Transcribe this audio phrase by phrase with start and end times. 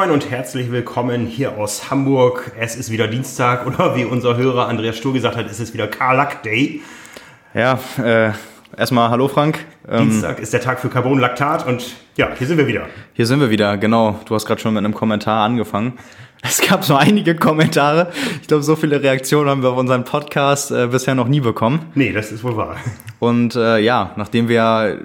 [0.00, 2.52] moin und herzlich willkommen hier aus Hamburg.
[2.58, 5.88] Es ist wieder Dienstag oder wie unser Hörer Andreas Stur gesagt hat, es ist wieder
[5.88, 6.80] Karlak Day.
[7.52, 8.30] Ja, äh,
[8.78, 9.58] erstmal hallo Frank.
[9.86, 12.86] Ähm, Dienstag ist der Tag für Carbonlaktat und ja, hier sind wir wieder.
[13.12, 14.18] Hier sind wir wieder, genau.
[14.24, 15.98] Du hast gerade schon mit einem Kommentar angefangen.
[16.42, 18.10] Es gab so einige Kommentare.
[18.40, 21.80] Ich glaube, so viele Reaktionen haben wir auf unseren Podcast äh, bisher noch nie bekommen.
[21.94, 22.76] Nee, das ist wohl wahr.
[23.18, 25.00] Und äh, ja, nachdem wir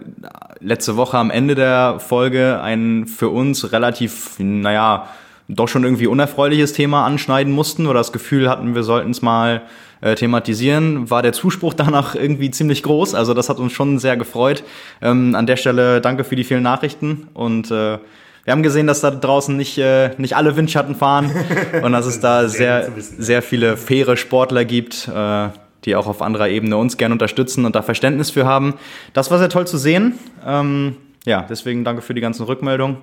[0.62, 5.08] letzte Woche am Ende der Folge ein für uns relativ, naja,
[5.48, 9.62] doch schon irgendwie unerfreuliches Thema anschneiden mussten oder das Gefühl hatten, wir sollten es mal
[10.02, 13.14] äh, thematisieren, war der Zuspruch danach irgendwie ziemlich groß.
[13.14, 14.64] Also das hat uns schon sehr gefreut.
[15.02, 18.00] Ähm, an der Stelle danke für die vielen Nachrichten und äh,
[18.46, 21.32] wir haben gesehen, dass da draußen nicht, äh, nicht alle Windschatten fahren
[21.82, 25.50] und dass es da sehr, sehr viele faire Sportler gibt, äh,
[25.84, 28.76] die auch auf anderer Ebene uns gerne unterstützen und da Verständnis für haben.
[29.14, 30.14] Das war sehr toll zu sehen.
[30.46, 32.98] Ähm, ja, deswegen danke für die ganzen Rückmeldungen.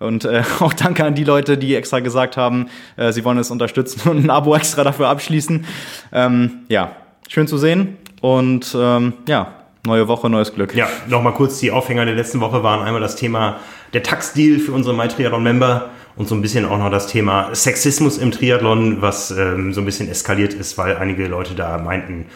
[0.00, 3.52] Und äh, auch danke an die Leute, die extra gesagt haben, äh, sie wollen es
[3.52, 5.64] unterstützen und ein Abo extra dafür abschließen.
[6.12, 6.90] Ähm, ja,
[7.28, 7.96] schön zu sehen.
[8.20, 9.52] Und ähm, ja,
[9.86, 10.74] neue Woche, neues Glück.
[10.74, 13.58] Ja, nochmal kurz die Aufhänger der letzten Woche waren einmal das Thema
[13.92, 18.32] der Tax-Deal für unsere MyTriathlon-Member und so ein bisschen auch noch das Thema Sexismus im
[18.32, 22.26] Triathlon, was ähm, so ein bisschen eskaliert ist, weil einige Leute da meinten,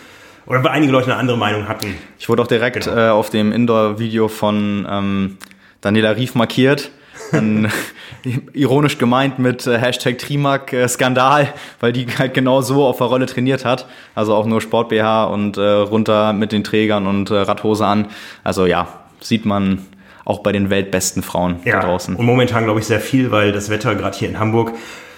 [0.47, 1.94] oder weil einige Leute eine andere Meinung hatten.
[2.19, 2.97] Ich wurde auch direkt genau.
[2.97, 5.39] äh, auf dem Indoor-Video von ähm,
[5.81, 6.91] Daniela Rief markiert.
[7.31, 7.70] Dann,
[8.53, 13.09] ironisch gemeint mit äh, Hashtag Trimark äh, Skandal, weil die halt genau so auf der
[13.09, 13.87] Rolle trainiert hat.
[14.14, 18.09] Also auch nur Sport BH und äh, runter mit den Trägern und äh, Radhose an.
[18.44, 18.87] Also ja,
[19.20, 19.87] sieht man
[20.25, 22.17] auch bei den weltbesten Frauen ja, da draußen.
[22.17, 24.73] Und momentan glaube ich sehr viel, weil das Wetter gerade hier in Hamburg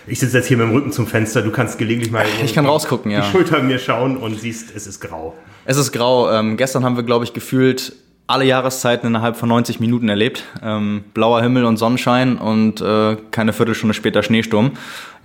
[0.07, 1.43] ich sitze jetzt hier mit dem Rücken zum Fenster.
[1.43, 3.21] Du kannst gelegentlich mal ich kann rausgucken, ja.
[3.21, 5.35] die Schulter mir schauen und siehst, es ist grau.
[5.65, 6.31] Es ist grau.
[6.31, 7.95] Ähm, gestern haben wir, glaube ich, gefühlt
[8.27, 10.45] alle Jahreszeiten innerhalb von 90 Minuten erlebt.
[10.63, 14.73] Ähm, blauer Himmel und Sonnenschein und äh, keine Viertelstunde später Schneesturm.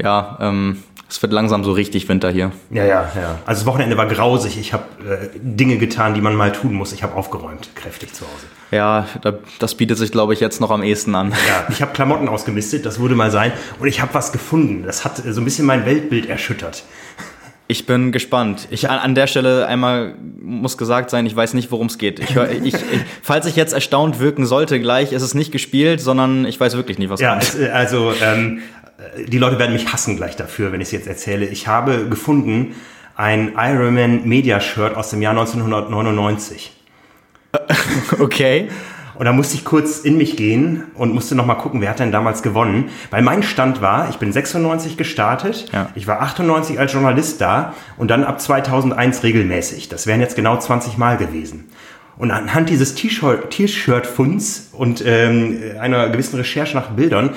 [0.02, 2.52] Ja, ähm, es wird langsam so richtig Winter hier.
[2.70, 3.40] Ja, ja, ja.
[3.46, 4.60] Also das Wochenende war grausig.
[4.60, 6.94] Ich habe äh, Dinge getan, die man mal tun muss.
[6.94, 8.46] Ich habe aufgeräumt, kräftig zu Hause.
[8.72, 9.08] Ja,
[9.58, 11.32] das bietet sich, glaube ich, jetzt noch am ehesten an.
[11.32, 13.52] Ja, ich habe Klamotten ausgemistet, das würde mal sein.
[13.80, 14.84] Und ich habe was gefunden.
[14.86, 16.84] Das hat so ein bisschen mein Weltbild erschüttert.
[17.72, 18.68] Ich bin gespannt.
[18.72, 22.20] Ich an, an der Stelle einmal muss gesagt sein, ich weiß nicht, worum es geht.
[22.20, 22.76] Ich ich, ich,
[23.22, 26.98] falls ich jetzt erstaunt wirken sollte, gleich ist es nicht gespielt, sondern ich weiß wirklich
[26.98, 27.60] nicht, was ja, kommt.
[27.60, 28.62] Ja, also ähm,
[29.28, 31.46] die Leute werden mich hassen gleich dafür, wenn ich es jetzt erzähle.
[31.46, 32.76] Ich habe gefunden
[33.16, 36.76] ein Ironman Media Shirt aus dem Jahr 1999.
[38.20, 38.70] Okay.
[39.20, 42.14] Und da musste ich kurz in mich gehen und musste nochmal gucken, wer hat denn
[42.14, 42.86] damals gewonnen.
[43.12, 45.90] Weil mein Stand war, ich bin 96 gestartet, ja.
[45.94, 49.90] ich war 98 als Journalist da und dann ab 2001 regelmäßig.
[49.90, 51.70] Das wären jetzt genau 20 Mal gewesen.
[52.18, 57.32] Und anhand dieses T-Shirt-Funds und ähm, einer gewissen Recherche nach Bildern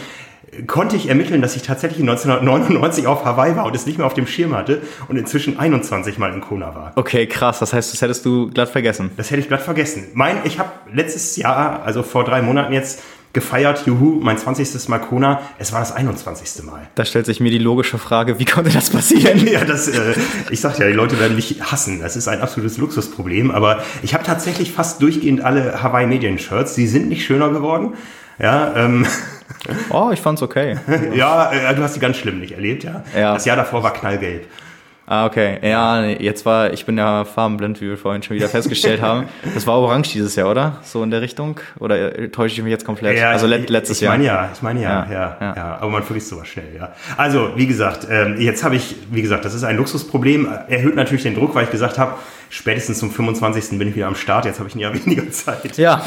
[0.66, 4.14] konnte ich ermitteln, dass ich tatsächlich 1999 auf Hawaii war und es nicht mehr auf
[4.14, 6.92] dem Schirm hatte und inzwischen 21 Mal in Kona war.
[6.96, 7.58] Okay, krass.
[7.58, 9.10] Das heißt, das hättest du glatt vergessen.
[9.16, 10.08] Das hätte ich glatt vergessen.
[10.14, 13.02] Mein, ich habe letztes Jahr, also vor drei Monaten jetzt,
[13.32, 14.88] gefeiert, juhu, mein 20.
[14.88, 16.64] Mal Kona, es war das 21.
[16.64, 16.86] Mal.
[16.94, 19.46] Da stellt sich mir die logische Frage, wie konnte das passieren?
[19.50, 20.14] ja, das, äh,
[20.50, 24.12] ich sag ja, die Leute werden mich hassen, das ist ein absolutes Luxusproblem, aber ich
[24.12, 27.94] habe tatsächlich fast durchgehend alle Hawaii Medien Shirts, die sind nicht schöner geworden,
[28.38, 29.06] ja, ähm,
[29.90, 30.76] Oh, ich fand's okay.
[31.14, 33.02] ja, äh, du hast die ganz schlimm nicht erlebt, ja.
[33.16, 33.34] ja.
[33.34, 34.46] Das Jahr davor war knallgelb.
[35.06, 35.58] Ah, okay.
[35.62, 39.26] Ja, jetzt war, ich bin ja farbenblind, wie wir vorhin schon wieder festgestellt haben.
[39.54, 40.76] Das war orange dieses Jahr, oder?
[40.82, 41.58] So in der Richtung?
[41.80, 43.18] Oder äh, täusche ich mich jetzt komplett?
[43.18, 44.50] Ja, also let, letztes ich, ich Jahr.
[44.52, 45.78] Ich meine ja, ja, ja, ja, ja.
[45.80, 46.92] Aber man vergisst sowas schnell, ja.
[47.16, 50.48] Also, wie gesagt, ähm, jetzt habe ich, wie gesagt, das ist ein Luxusproblem.
[50.68, 52.14] Erhöht natürlich den Druck, weil ich gesagt habe,
[52.48, 53.78] spätestens zum 25.
[53.78, 54.44] bin ich wieder am Start.
[54.44, 55.76] Jetzt habe ich ein Jahr weniger Zeit.
[55.78, 56.04] Ja.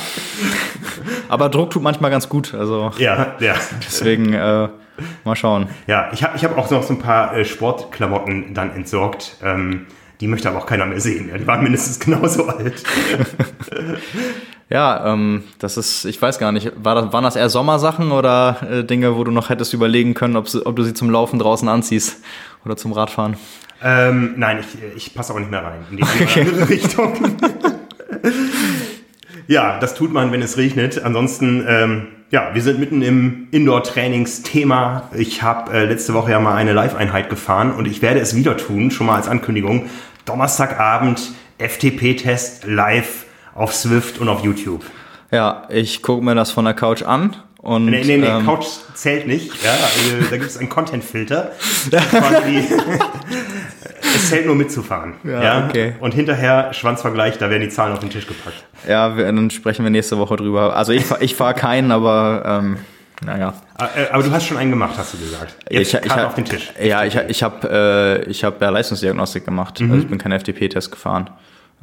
[1.27, 2.53] Aber Druck tut manchmal ganz gut.
[2.53, 2.91] Also.
[2.97, 3.55] Ja, ja.
[3.85, 4.69] Deswegen, äh,
[5.23, 5.67] mal schauen.
[5.87, 9.37] Ja, ich habe ich hab auch noch so ein paar äh, Sportklamotten dann entsorgt.
[9.43, 9.87] Ähm,
[10.21, 11.29] die möchte aber auch keiner mehr sehen.
[11.37, 12.83] Die waren mindestens genauso alt.
[14.69, 18.57] ja, ähm, das ist, ich weiß gar nicht, war das, waren das eher Sommersachen oder
[18.69, 21.67] äh, Dinge, wo du noch hättest überlegen können, ob, ob du sie zum Laufen draußen
[21.67, 22.23] anziehst
[22.63, 23.37] oder zum Radfahren?
[23.83, 26.41] Ähm, nein, ich, ich passe auch nicht mehr rein in die okay.
[26.41, 27.13] andere Richtung.
[29.47, 31.03] ja, das tut man, wenn es regnet.
[31.03, 35.09] Ansonsten, ähm, ja, wir sind mitten im Indoor-Trainingsthema.
[35.15, 38.57] Ich habe äh, letzte Woche ja mal eine Live-Einheit gefahren und ich werde es wieder
[38.57, 39.89] tun, schon mal als Ankündigung.
[40.25, 44.83] Donnerstagabend FTP-Test live auf Swift und auf YouTube.
[45.31, 48.65] Ja, ich gucke mir das von der Couch an und, nee, nee, nee, ähm, Couch
[48.93, 49.63] zählt nicht.
[49.63, 51.51] Ja, also, da gibt es einen Content-Filter.
[54.15, 55.13] es zählt nur mitzufahren.
[55.23, 55.93] Ja, ja, okay.
[55.99, 58.63] Und hinterher Schwanzvergleich, da werden die Zahlen auf den Tisch gepackt.
[58.87, 60.75] Ja, wir, dann sprechen wir nächste Woche drüber.
[60.75, 62.77] Also ich, ich fahre keinen, aber ähm,
[63.23, 63.53] naja.
[63.77, 65.55] Äh, aber du hast schon einen gemacht, hast du gesagt.
[65.69, 66.71] Jetzt ich, ich, auf den Tisch.
[66.81, 69.79] Ja, ich, ich habe äh, hab ja Leistungsdiagnostik gemacht.
[69.79, 69.91] Mhm.
[69.91, 71.29] Also ich bin kein FTP-Test gefahren.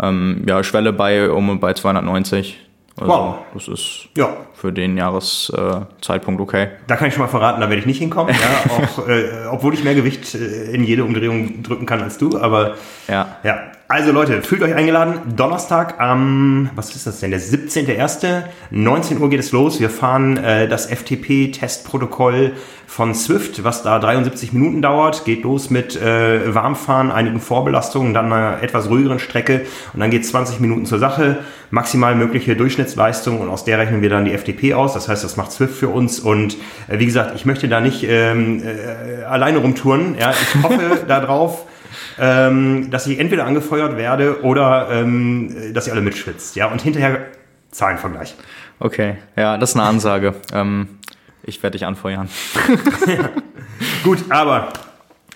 [0.01, 2.59] Ähm, ja, Schwelle bei um bei 290.
[2.97, 3.35] Also wow.
[3.55, 4.37] Das ist ja.
[4.55, 6.69] für den Jahreszeitpunkt äh, okay.
[6.87, 8.35] Da kann ich schon mal verraten, da werde ich nicht hinkommen.
[8.41, 12.39] ja, auch, äh, obwohl ich mehr Gewicht äh, in jede Umdrehung drücken kann als du.
[12.39, 12.75] Aber
[13.09, 13.37] ja.
[13.43, 13.61] ja.
[13.93, 15.37] Also Leute, fühlt euch eingeladen.
[15.37, 18.45] Donnerstag am, was ist das denn, der 17.01.
[18.71, 19.81] 19 Uhr geht es los.
[19.81, 22.53] Wir fahren äh, das FTP-Testprotokoll
[22.87, 25.27] von Swift, was da 73 Minuten dauert.
[25.27, 30.25] Geht los mit äh, Warmfahren, einigen Vorbelastungen, dann einer etwas ruhigeren Strecke und dann geht
[30.25, 31.41] 20 Minuten zur Sache.
[31.71, 34.95] Maximal mögliche Durchschnittsleistung und aus der rechnen wir dann die FTP aus.
[34.95, 36.57] Das heißt, das macht Swift für uns und
[36.89, 40.17] äh, wie gesagt, ich möchte da nicht ähm, äh, alleine rumtouren.
[40.19, 41.67] Ja, ich hoffe darauf,
[42.19, 46.57] ähm, dass ich entweder angefeuert werde oder ähm, dass ihr alle mitschwitzt.
[46.57, 47.27] Ja, und hinterher
[47.71, 48.35] Zahlenvergleich.
[48.79, 50.35] Okay, ja, das ist eine Ansage.
[50.53, 50.89] ähm,
[51.45, 52.29] ich werde dich anfeuern.
[53.07, 53.31] ja.
[54.05, 54.69] Gut, aber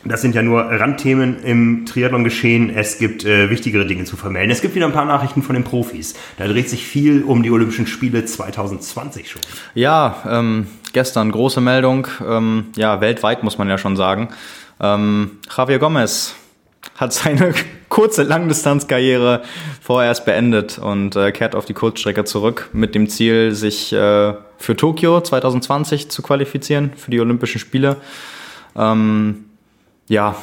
[0.05, 2.71] das sind ja nur Randthemen im Triathlon-Geschehen.
[2.71, 4.51] Es gibt äh, wichtigere Dinge zu vermelden.
[4.51, 6.15] Es gibt wieder ein paar Nachrichten von den Profis.
[6.39, 9.43] Da dreht sich viel um die Olympischen Spiele 2020 schon.
[9.75, 12.07] Ja, ähm, gestern große Meldung.
[12.27, 14.29] Ähm, ja, weltweit muss man ja schon sagen.
[14.81, 16.35] Ähm, Javier Gomez
[16.95, 17.55] hat seine
[17.89, 19.43] kurze Langdistanzkarriere
[19.81, 24.77] vorerst beendet und äh, kehrt auf die Kurzstrecke zurück mit dem Ziel, sich äh, für
[24.77, 27.97] Tokio 2020 zu qualifizieren, für die Olympischen Spiele.
[28.77, 29.45] Ähm,
[30.09, 30.37] ja,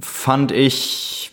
[0.00, 1.32] fand ich,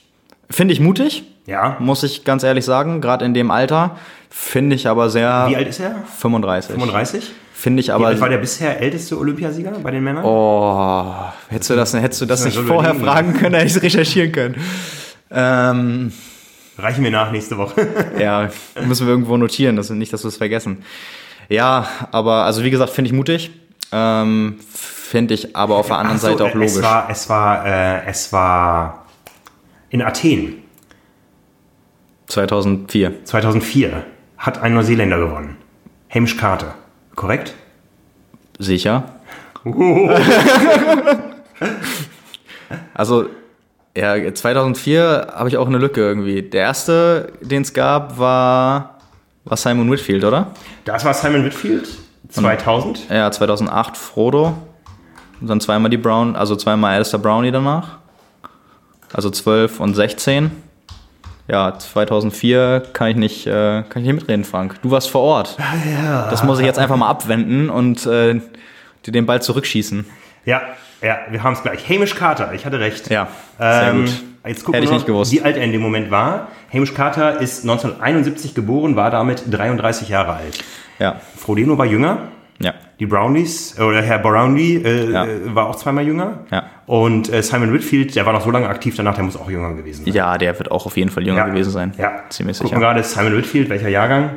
[0.50, 1.24] finde ich mutig.
[1.46, 1.78] Ja.
[1.80, 3.98] Muss ich ganz ehrlich sagen, gerade in dem Alter.
[4.38, 5.46] Finde ich aber sehr.
[5.48, 6.04] Wie alt ist er?
[6.20, 6.74] 35.
[6.74, 7.32] 35?
[7.54, 8.14] Finde ich aber.
[8.14, 10.26] Wie war der bisher älteste Olympiasieger bei den Männern?
[10.26, 11.10] Oh,
[11.48, 14.34] hättest du das, hättest du das, das nicht vorher fragen können, hätte ich es recherchieren
[14.34, 14.56] können.
[15.32, 16.12] Ähm,
[16.78, 17.88] Reichen wir nach nächste Woche.
[18.20, 18.50] ja,
[18.86, 20.84] müssen wir irgendwo notieren, dass, nicht, dass wir es vergessen.
[21.48, 23.52] Ja, aber also wie gesagt, finde ich mutig.
[23.94, 26.76] Ähm, finde ich aber auf der anderen so, Seite auch logisch.
[26.76, 29.06] Es war, es war, äh, es war
[29.90, 30.58] in Athen.
[32.28, 33.24] 2004.
[33.24, 34.04] 2004
[34.38, 35.58] hat ein Neuseeländer gewonnen.
[36.10, 36.76] Hamish Carter.
[37.16, 37.54] Korrekt?
[38.60, 39.04] Sicher.
[42.94, 43.26] also,
[43.98, 46.42] ja, 2004 habe ich auch eine Lücke irgendwie.
[46.42, 49.00] Der erste, den es gab, war,
[49.46, 50.52] war Simon Whitfield, oder?
[50.84, 51.88] Das war Simon Whitfield,
[52.30, 53.00] 2000.
[53.10, 54.58] Und, ja, 2008 Frodo.
[55.42, 57.98] Und dann zweimal die Brown, also zweimal Alistair Brownie danach.
[59.14, 60.52] Also 12 und 16
[61.48, 64.82] ja, 2004 kann ich nicht, äh, kann ich nicht mitreden, Frank.
[64.82, 65.58] Du warst vor Ort.
[65.60, 66.28] Ja.
[66.30, 68.42] Das muss ich jetzt einfach mal abwenden und äh,
[69.06, 70.06] dir den Ball zurückschießen.
[70.46, 70.62] Ja,
[71.02, 71.88] ja, wir haben es gleich.
[71.88, 73.10] Hamish Carter, ich hatte recht.
[73.10, 73.28] Ja,
[73.60, 74.24] sehr ähm, gut.
[74.48, 75.32] Jetzt gucken Hätte ich nicht gewusst.
[75.32, 76.50] wie alt er in dem Moment war.
[76.72, 80.64] Hamish Carter ist 1971 geboren, war damit 33 Jahre alt.
[81.00, 81.20] Ja.
[81.36, 82.30] Frodeno war jünger.
[82.60, 82.74] Ja.
[83.00, 85.28] Die Brownies, oder Herr Brownlee äh, ja.
[85.54, 86.46] war auch zweimal jünger.
[86.52, 86.70] Ja.
[86.86, 89.74] Und äh, Simon Whitfield, der war noch so lange aktiv danach, der muss auch jünger
[89.74, 90.14] gewesen sein.
[90.14, 91.48] Ja, der wird auch auf jeden Fall jünger ja.
[91.48, 91.94] gewesen sein.
[91.98, 92.80] Ja, ziemlich Gucken sicher.
[92.80, 94.32] gerade Simon Whitfield, welcher Jahrgang?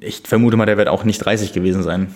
[0.00, 2.14] Ich vermute mal, der wird auch nicht 30 gewesen sein.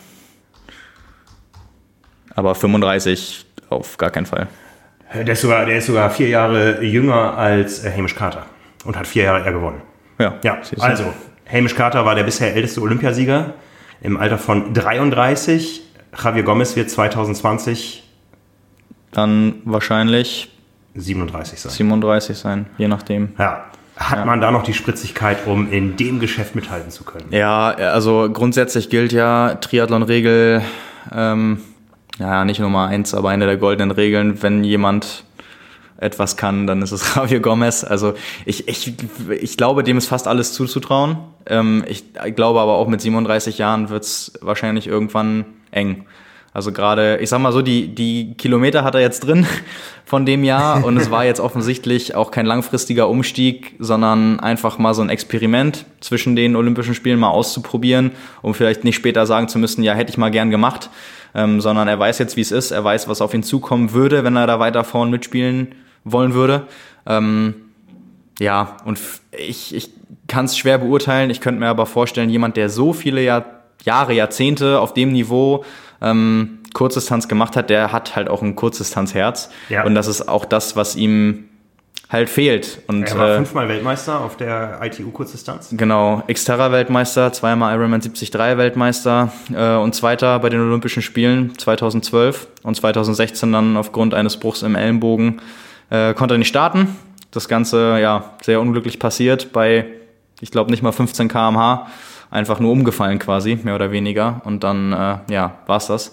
[2.35, 4.49] Aber 35 auf gar keinen Fall.
[5.15, 8.47] Der ist sogar, der ist sogar vier Jahre jünger als äh, Hamish Carter
[8.85, 9.83] und hat vier Jahre eher gewonnen.
[10.19, 11.13] Ja, ja also
[11.51, 13.55] Hamish Carter war der bisher älteste Olympiasieger
[14.01, 15.83] im Alter von 33.
[16.23, 18.03] Javier Gomez wird 2020
[19.13, 20.51] dann wahrscheinlich
[20.95, 21.73] 37 sein.
[21.73, 23.31] 37 sein, je nachdem.
[23.39, 23.67] Ja.
[23.97, 24.25] Hat ja.
[24.27, 27.29] man da noch die Spritzigkeit, um in dem Geschäft mithalten zu können?
[27.31, 30.61] Ja, also grundsätzlich gilt ja Triathlon-Regel,
[31.15, 31.63] ähm,
[32.19, 35.25] ja, nicht Nummer eins, aber eine der goldenen Regeln, wenn jemand
[35.99, 37.85] etwas kann, dann ist es Javier Gomez.
[37.85, 38.95] Also ich, ich,
[39.41, 41.19] ich glaube, dem ist fast alles zuzutrauen.
[41.47, 46.07] Ähm, ich glaube aber auch mit 37 Jahren wird es wahrscheinlich irgendwann eng.
[46.53, 49.47] Also gerade, ich sag mal so, die, die Kilometer hat er jetzt drin
[50.07, 54.95] von dem Jahr und es war jetzt offensichtlich auch kein langfristiger Umstieg, sondern einfach mal
[54.95, 59.59] so ein Experiment zwischen den Olympischen Spielen mal auszuprobieren, um vielleicht nicht später sagen zu
[59.59, 60.89] müssen, ja, hätte ich mal gern gemacht,
[61.35, 64.25] ähm, sondern er weiß jetzt, wie es ist, er weiß, was auf ihn zukommen würde,
[64.25, 65.75] wenn er da weiter vorn mitspielen
[66.07, 66.67] wollen würde.
[67.05, 67.55] Ähm,
[68.39, 68.99] ja, und
[69.37, 69.91] ich, ich
[70.29, 71.31] kann es schwer beurteilen.
[71.31, 73.45] Ich könnte mir aber vorstellen, jemand, der so viele Jahr,
[73.85, 75.65] Jahre, Jahrzehnte auf dem Niveau
[76.01, 79.51] ähm, Kurzdistanz gemacht hat, der hat halt auch ein Kurzdistanzherz.
[79.69, 79.85] Ja.
[79.85, 81.49] Und das ist auch das, was ihm
[82.11, 82.83] halt fehlt.
[82.87, 85.71] Und, er war äh, fünfmal Weltmeister auf der ITU-Kurzdistanz.
[85.73, 92.77] Genau, Xterra-Weltmeister, zweimal Ironman 73 Weltmeister äh, und Zweiter bei den Olympischen Spielen 2012 und
[92.77, 95.41] 2016 dann aufgrund eines Bruchs im Ellenbogen
[95.91, 96.97] äh, konnte er nicht starten.
[97.31, 99.87] Das Ganze, ja, sehr unglücklich passiert bei,
[100.41, 101.87] ich glaube, nicht mal 15 km/h.
[102.31, 104.41] einfach nur umgefallen quasi, mehr oder weniger.
[104.45, 106.13] Und dann, äh, ja, war's das.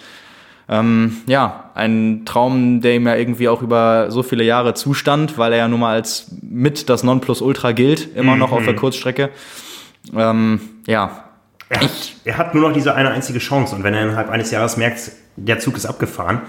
[0.70, 5.52] Ähm, ja, ein Traum, der ihm ja irgendwie auch über so viele Jahre zustand, weil
[5.52, 8.40] er ja nun mal als mit das Nonplusultra gilt, immer mhm.
[8.40, 8.78] noch auf der mhm.
[8.78, 9.30] Kurzstrecke.
[10.16, 11.26] Ähm, ja.
[11.70, 14.52] Er hat, er hat nur noch diese eine einzige Chance und wenn er innerhalb eines
[14.52, 16.42] Jahres merkt, der Zug ist abgefahren,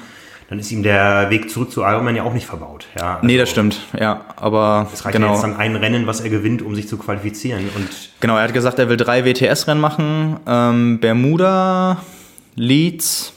[0.54, 2.86] dann ist ihm der Weg zurück zu Ironman ja auch nicht verbaut.
[2.96, 5.26] Ja, also nee, das stimmt, ja, aber es reicht genau.
[5.26, 7.68] ja jetzt dann ein Rennen, was er gewinnt, um sich zu qualifizieren.
[7.74, 7.88] Und
[8.20, 11.96] genau, er hat gesagt, er will drei WTS-Rennen machen, ähm, Bermuda,
[12.54, 13.32] Leeds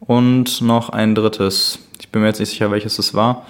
[0.00, 1.78] und noch ein drittes.
[1.98, 3.46] Ich bin mir jetzt nicht sicher, welches es war.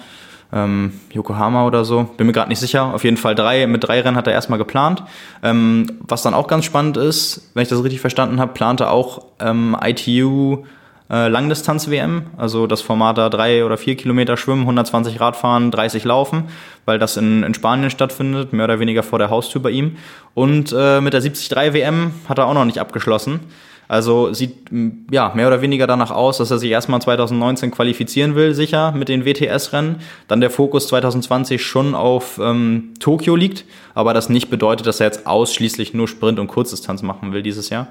[0.53, 2.03] Ähm, Yokohama oder so.
[2.15, 2.93] Bin mir gerade nicht sicher.
[2.93, 5.03] Auf jeden Fall drei, mit drei Rennen hat er erstmal geplant.
[5.43, 9.25] Ähm, was dann auch ganz spannend ist, wenn ich das richtig verstanden habe, plante auch
[9.41, 10.63] ähm, ITU
[11.09, 16.45] äh, Langdistanz-WM, also das Format da drei oder vier Kilometer schwimmen, 120 Radfahren, 30 laufen,
[16.85, 19.97] weil das in, in Spanien stattfindet, mehr oder weniger vor der Haustür bei ihm.
[20.33, 23.41] Und äh, mit der 73 WM hat er auch noch nicht abgeschlossen.
[23.87, 24.71] Also sieht
[25.11, 29.09] ja mehr oder weniger danach aus, dass er sich erstmal 2019 qualifizieren will, sicher mit
[29.09, 29.97] den WTS-Rennen.
[30.27, 35.07] Dann der Fokus 2020 schon auf ähm, Tokio liegt, aber das nicht bedeutet, dass er
[35.07, 37.87] jetzt ausschließlich nur Sprint und Kurzdistanz machen will dieses Jahr.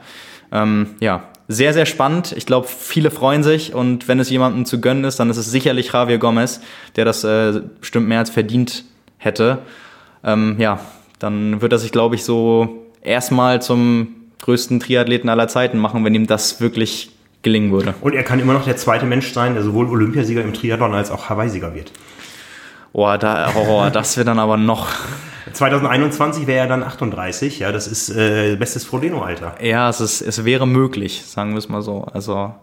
[0.54, 2.32] Ähm, ja, sehr, sehr spannend.
[2.36, 5.50] Ich glaube, viele freuen sich und wenn es jemandem zu gönnen ist, dann ist es
[5.50, 6.60] sicherlich Javier Gomez,
[6.96, 8.84] der das äh, bestimmt mehr als verdient
[9.18, 9.58] hätte.
[10.22, 10.80] Ähm, ja,
[11.18, 16.14] dann wird er sich, glaube ich, so erstmal zum größten Triathleten aller Zeiten machen, wenn
[16.14, 17.10] ihm das wirklich
[17.42, 17.94] gelingen würde.
[18.00, 21.10] Und er kann immer noch der zweite Mensch sein, der sowohl Olympiasieger im Triathlon als
[21.10, 21.92] auch Hawaii-Sieger wird.
[22.92, 24.88] Oh, da, oh, das wäre dann aber noch.
[25.52, 29.56] 2021 wäre er dann 38, ja, das ist äh, bestes Frodeno-Alter.
[29.60, 32.04] Ja, es, ist, es wäre möglich, sagen wir es mal so.
[32.12, 32.54] Also,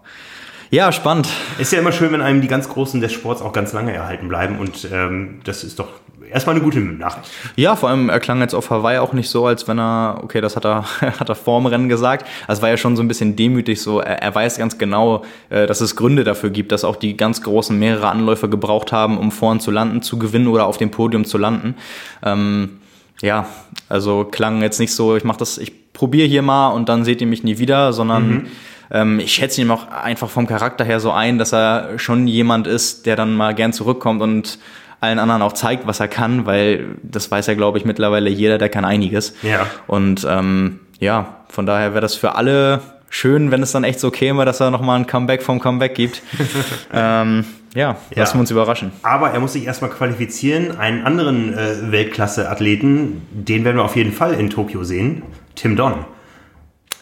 [0.71, 1.29] ja, spannend.
[1.59, 4.27] Ist ja immer schön, wenn einem die ganz Großen des Sports auch ganz lange erhalten
[4.27, 5.89] bleiben und ähm, das ist doch
[6.31, 7.29] erstmal eine gute Nachricht.
[7.55, 10.41] Ja, vor allem er klang jetzt auf Hawaii auch nicht so, als wenn er, okay,
[10.41, 12.25] das hat er, hat er vorm Rennen gesagt.
[12.47, 13.99] Also war ja schon so ein bisschen demütig so.
[13.99, 17.41] Er, er weiß ganz genau, äh, dass es Gründe dafür gibt, dass auch die ganz
[17.41, 21.25] Großen mehrere Anläufe gebraucht haben, um vorn zu landen, zu gewinnen oder auf dem Podium
[21.25, 21.75] zu landen.
[22.23, 22.79] Ähm,
[23.21, 23.45] ja,
[23.87, 27.21] also klang jetzt nicht so, ich mach das, ich probiere hier mal und dann seht
[27.21, 28.47] ihr mich nie wieder, sondern mhm.
[28.91, 32.67] Ähm, ich schätze ihn auch einfach vom Charakter her so ein, dass er schon jemand
[32.67, 34.59] ist, der dann mal gern zurückkommt und
[34.99, 38.57] allen anderen auch zeigt, was er kann, weil das weiß ja, glaube ich, mittlerweile jeder,
[38.57, 39.33] der kann einiges.
[39.41, 39.65] Ja.
[39.87, 44.11] Und ähm, ja, von daher wäre das für alle schön, wenn es dann echt so
[44.11, 46.21] käme, dass er nochmal ein Comeback vom Comeback gibt.
[46.93, 48.91] ähm, ja, lassen wir uns überraschen.
[49.01, 50.77] Aber er muss sich erstmal qualifizieren.
[50.77, 55.23] Einen anderen äh, Weltklasse-Athleten, den werden wir auf jeden Fall in Tokio sehen.
[55.55, 56.05] Tim Don.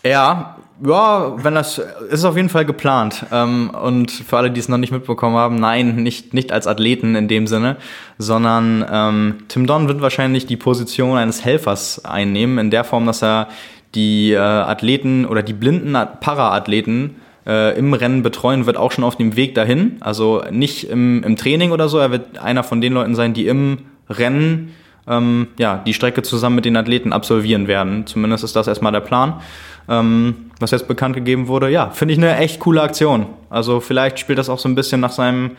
[0.03, 3.25] Ja, ja, wenn das ist auf jeden Fall geplant.
[3.31, 7.15] Ähm, und für alle, die es noch nicht mitbekommen haben, nein, nicht, nicht als Athleten
[7.15, 7.77] in dem Sinne,
[8.17, 13.21] sondern ähm, Tim Don wird wahrscheinlich die Position eines Helfers einnehmen, in der Form, dass
[13.21, 13.49] er
[13.95, 19.15] die äh, Athleten oder die blinden Para-Athleten äh, im Rennen betreuen wird, auch schon auf
[19.15, 19.97] dem Weg dahin.
[19.99, 23.47] Also nicht im, im Training oder so, er wird einer von den Leuten sein, die
[23.47, 24.73] im Rennen
[25.07, 28.05] ähm, ja, die Strecke zusammen mit den Athleten absolvieren werden.
[28.05, 29.41] Zumindest ist das erstmal der Plan
[29.89, 31.69] ähm, was jetzt bekannt gegeben wurde.
[31.69, 33.27] Ja, finde ich eine echt coole Aktion.
[33.49, 35.51] Also vielleicht spielt das auch so ein bisschen nach seinem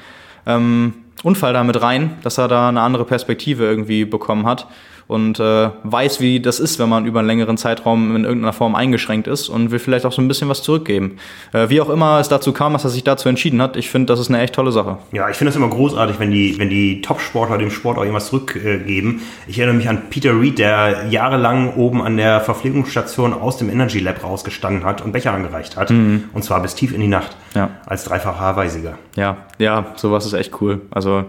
[0.46, 4.66] ähm, Unfall da mit rein, dass er da eine andere Perspektive irgendwie bekommen hat
[5.10, 8.76] und äh, weiß, wie das ist, wenn man über einen längeren Zeitraum in irgendeiner Form
[8.76, 11.16] eingeschränkt ist und will vielleicht auch so ein bisschen was zurückgeben.
[11.52, 14.06] Äh, wie auch immer es dazu kam, dass er sich dazu entschieden hat, ich finde,
[14.06, 14.98] das ist eine echt tolle Sache.
[15.10, 18.28] Ja, ich finde es immer großartig, wenn die, wenn die Top-Sportler dem Sport auch irgendwas
[18.28, 19.22] zurückgeben.
[19.48, 23.98] ich erinnere mich an Peter Reed, der jahrelang oben an der Verpflegungsstation aus dem Energy
[23.98, 25.90] Lab rausgestanden hat und Becher angereicht hat.
[25.90, 26.24] Mhm.
[26.32, 27.36] Und zwar bis tief in die Nacht.
[27.54, 27.70] Ja.
[27.86, 28.96] Als dreifacher Hawaii-Sieger.
[29.16, 30.82] Ja, ja, sowas ist echt cool.
[30.92, 31.24] Also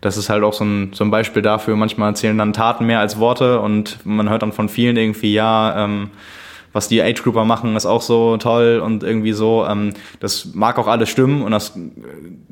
[0.00, 3.00] das ist halt auch so ein, so ein Beispiel dafür, manchmal erzählen dann Taten mehr
[3.00, 6.10] als Worte und man hört dann von vielen irgendwie, ja, ähm,
[6.72, 9.66] was die Age-Grouper machen, ist auch so toll und irgendwie so.
[9.66, 11.76] Ähm, das mag auch alles stimmen und das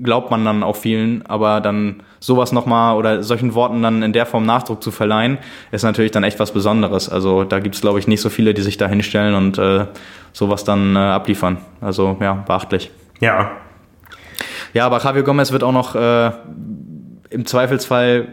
[0.03, 4.27] glaubt man dann auch vielen, aber dann sowas nochmal oder solchen Worten dann in der
[4.27, 5.39] Form Nachdruck zu verleihen,
[5.71, 7.09] ist natürlich dann echt was Besonderes.
[7.09, 9.87] Also da gibt es, glaube ich, nicht so viele, die sich da hinstellen und äh,
[10.33, 11.59] sowas dann äh, abliefern.
[11.81, 12.91] Also ja, beachtlich.
[13.21, 13.51] Ja.
[14.73, 16.31] Ja, aber Javier Gomez wird auch noch äh,
[17.37, 18.29] im Zweifelsfall,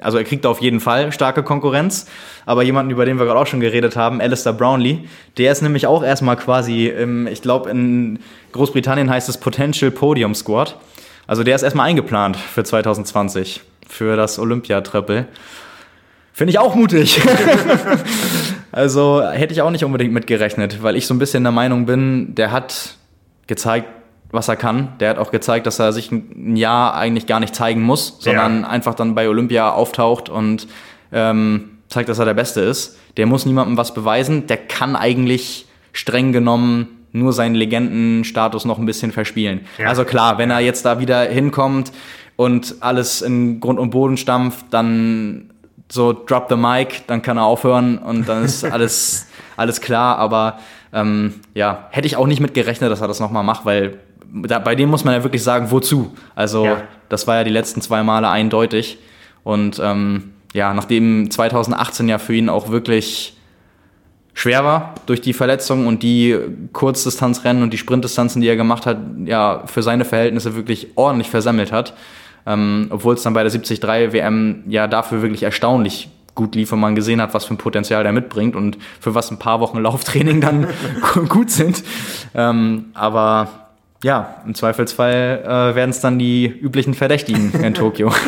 [0.00, 2.06] also er kriegt auf jeden Fall starke Konkurrenz,
[2.44, 5.04] aber jemanden, über den wir gerade auch schon geredet haben, Alistair Brownlee,
[5.38, 8.18] der ist nämlich auch erstmal quasi, im, ich glaube in
[8.52, 10.76] Großbritannien heißt es Potential Podium Squad.
[11.28, 15.26] Also der ist erstmal eingeplant für 2020, für das Olympia-Triple.
[16.32, 17.20] Finde ich auch mutig.
[18.72, 22.34] also hätte ich auch nicht unbedingt mitgerechnet, weil ich so ein bisschen der Meinung bin,
[22.34, 22.96] der hat
[23.46, 23.88] gezeigt,
[24.30, 24.88] was er kann.
[25.00, 28.62] Der hat auch gezeigt, dass er sich ein Jahr eigentlich gar nicht zeigen muss, sondern
[28.62, 28.68] ja.
[28.68, 30.66] einfach dann bei Olympia auftaucht und
[31.12, 32.98] ähm, zeigt, dass er der Beste ist.
[33.16, 34.46] Der muss niemandem was beweisen.
[34.46, 39.62] Der kann eigentlich streng genommen nur seinen Legendenstatus noch ein bisschen verspielen.
[39.78, 39.88] Ja.
[39.88, 41.92] Also klar, wenn er jetzt da wieder hinkommt
[42.36, 45.50] und alles in Grund und Boden stampft, dann
[45.90, 50.18] so drop the mic, dann kann er aufhören und dann ist alles, alles klar.
[50.18, 50.58] Aber
[50.92, 53.98] ähm, ja, hätte ich auch nicht mit gerechnet, dass er das nochmal macht, weil
[54.32, 56.12] da, bei dem muss man ja wirklich sagen, wozu?
[56.34, 56.82] Also ja.
[57.08, 58.98] das war ja die letzten zwei Male eindeutig.
[59.44, 63.36] Und ähm, ja, nachdem 2018 ja für ihn auch wirklich
[64.34, 66.36] schwer war durch die Verletzungen und die
[66.72, 71.72] Kurzdistanzrennen und die Sprintdistanzen, die er gemacht hat, ja, für seine Verhältnisse wirklich ordentlich versammelt
[71.72, 71.94] hat.
[72.46, 76.80] Ähm, Obwohl es dann bei der 73 WM ja dafür wirklich erstaunlich gut lief und
[76.80, 79.78] man gesehen hat, was für ein Potenzial der mitbringt und für was ein paar Wochen
[79.82, 80.68] Lauftraining dann
[81.28, 81.82] gut sind.
[82.34, 83.65] Ähm, aber
[84.02, 88.12] ja, im Zweifelsfall äh, werden es dann die üblichen Verdächtigen in Tokio.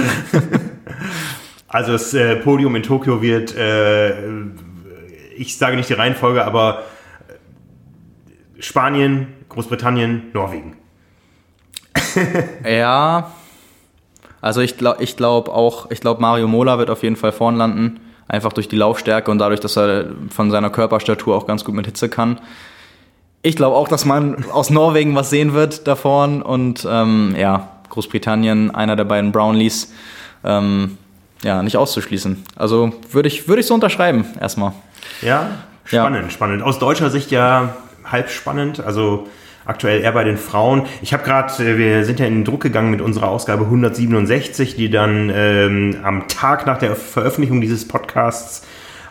[1.71, 4.15] Also das äh, Podium in Tokio wird äh,
[5.39, 6.83] ich sage nicht die Reihenfolge, aber
[7.29, 10.77] äh, Spanien, Großbritannien, Norwegen.
[12.65, 13.31] ja,
[14.41, 17.57] also ich glaube ich glaub auch, ich glaube Mario Mola wird auf jeden Fall vorn
[17.57, 21.75] landen, einfach durch die Laufstärke und dadurch, dass er von seiner Körperstatur auch ganz gut
[21.75, 22.41] mit Hitze kann.
[23.43, 27.69] Ich glaube auch, dass man aus Norwegen was sehen wird da vorn und ähm, ja,
[27.89, 29.93] Großbritannien, einer der beiden Brownlees,
[30.45, 30.99] ähm,
[31.43, 32.45] ja, nicht auszuschließen.
[32.57, 34.73] Also würde ich, würd ich so unterschreiben erstmal.
[35.23, 35.51] Ja,
[35.85, 36.31] spannend, ja.
[36.31, 36.63] spannend.
[36.63, 38.81] Aus deutscher Sicht ja halb spannend.
[38.81, 39.29] Also
[39.69, 40.87] aktuell eher bei den Frauen.
[41.03, 44.75] Ich habe gerade, äh, wir sind ja in den Druck gegangen mit unserer Ausgabe 167,
[44.75, 48.67] die dann ähm, am Tag nach der Veröffentlichung dieses Podcasts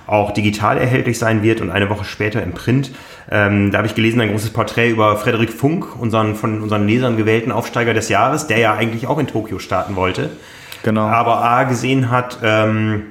[0.07, 2.91] auch digital erhältlich sein wird und eine Woche später im Print.
[3.29, 7.17] Ähm, da habe ich gelesen ein großes Porträt über Frederik Funk, unseren von unseren Lesern
[7.17, 10.29] gewählten Aufsteiger des Jahres, der ja eigentlich auch in Tokio starten wollte.
[10.83, 11.01] Genau.
[11.01, 13.07] Aber A gesehen hat, ähm,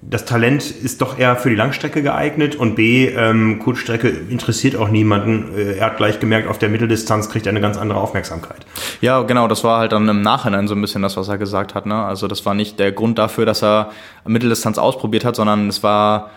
[0.00, 4.88] das Talent ist doch eher für die Langstrecke geeignet und B, ähm, Kurzstrecke interessiert auch
[4.88, 5.54] niemanden.
[5.56, 8.64] Äh, er hat gleich gemerkt, auf der Mitteldistanz kriegt er eine ganz andere Aufmerksamkeit.
[9.00, 11.74] Ja, genau, das war halt dann im Nachhinein so ein bisschen das, was er gesagt
[11.74, 11.86] hat.
[11.86, 11.96] Ne?
[11.96, 13.90] Also das war nicht der Grund dafür, dass er
[14.24, 16.30] Mitteldistanz ausprobiert hat, sondern es war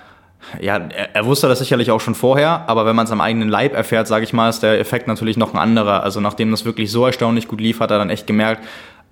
[0.60, 3.48] ja, er, er, wusste das sicherlich auch schon vorher, aber wenn man es am eigenen
[3.48, 6.02] Leib erfährt, sage ich mal, ist der Effekt natürlich noch ein anderer.
[6.02, 8.64] Also nachdem das wirklich so erstaunlich gut lief, hat er dann echt gemerkt,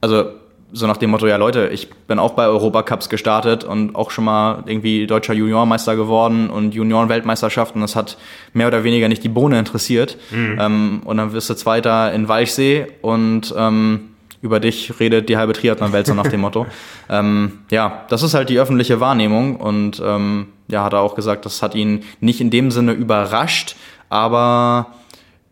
[0.02, 0.32] also
[0.72, 4.26] so nach dem Motto, ja Leute, ich bin auch bei Europacups gestartet und auch schon
[4.26, 7.82] mal irgendwie deutscher Juniormeister geworden und Junioren-Weltmeisterschaften.
[7.82, 8.18] Das hat
[8.54, 10.18] mehr oder weniger nicht die Bohne interessiert.
[10.32, 10.58] Mhm.
[10.60, 14.10] Ähm, und dann wirst du Zweiter in Walchsee und ähm,
[14.42, 16.66] über dich redet die halbe Triathlon-Welt so nach dem Motto.
[17.10, 21.46] ähm, ja, das ist halt die öffentliche Wahrnehmung und ähm, ja, hat er auch gesagt,
[21.46, 23.76] das hat ihn nicht in dem Sinne überrascht,
[24.10, 24.88] aber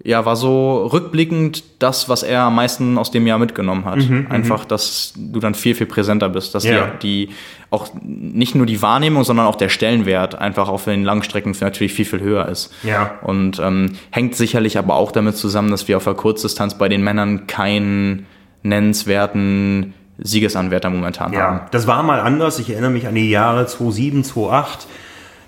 [0.03, 3.97] ja, war so rückblickend das, was er am meisten aus dem Jahr mitgenommen hat.
[3.97, 6.53] Mhm, mhm, Einfach, dass du dann viel, viel präsenter bist.
[6.53, 6.91] Dass ja.
[7.01, 7.33] die, die
[7.71, 12.05] auch nicht nur die Wahrnehmung, sondern auch der Stellenwert einfach auf den Langstrecken natürlich viel,
[12.05, 12.73] viel höher ist.
[12.83, 13.15] Ja.
[13.21, 17.03] Und ähm, hängt sicherlich aber auch damit zusammen, dass wir auf der Kurzdistanz bei den
[17.03, 18.27] Männern keinen
[18.61, 21.61] nennenswerten Siegesanwärter momentan ja, haben.
[21.71, 22.59] Das war mal anders.
[22.59, 24.87] Ich erinnere mich an die Jahre 2007, 2008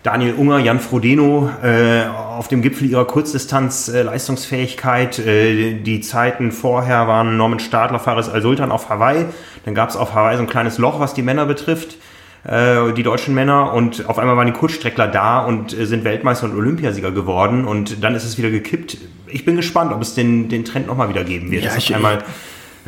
[0.02, 5.20] Daniel Unger, Jan Frodeno äh, auf dem Gipfel ihrer Kurzdistanz-Leistungsfähigkeit.
[5.20, 9.26] Äh, äh, die Zeiten vorher waren Norman Stadler, Faris Al-Sultan auf Hawaii.
[9.66, 11.98] Dann gab es auf Hawaii so ein kleines Loch, was die Männer betrifft,
[12.46, 13.74] äh, die deutschen Männer.
[13.74, 17.66] Und auf einmal waren die Kurzstreckler da und äh, sind Weltmeister und Olympiasieger geworden.
[17.66, 18.98] Und dann ist es wieder gekippt.
[19.28, 21.66] Ich bin gespannt, ob es den, den Trend nochmal wieder geben wird.
[21.66, 22.20] Ja, ich, einmal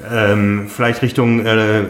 [0.10, 1.84] ähm, vielleicht Richtung, äh,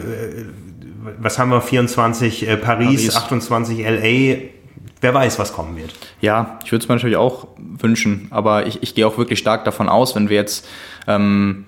[1.20, 4.61] was haben wir, 24 Paris, Paris, 28 LA
[5.00, 5.92] wer weiß, was kommen wird.
[6.20, 9.64] Ja, ich würde es mir natürlich auch wünschen, aber ich, ich gehe auch wirklich stark
[9.64, 10.68] davon aus, wenn wir jetzt
[11.06, 11.66] ähm,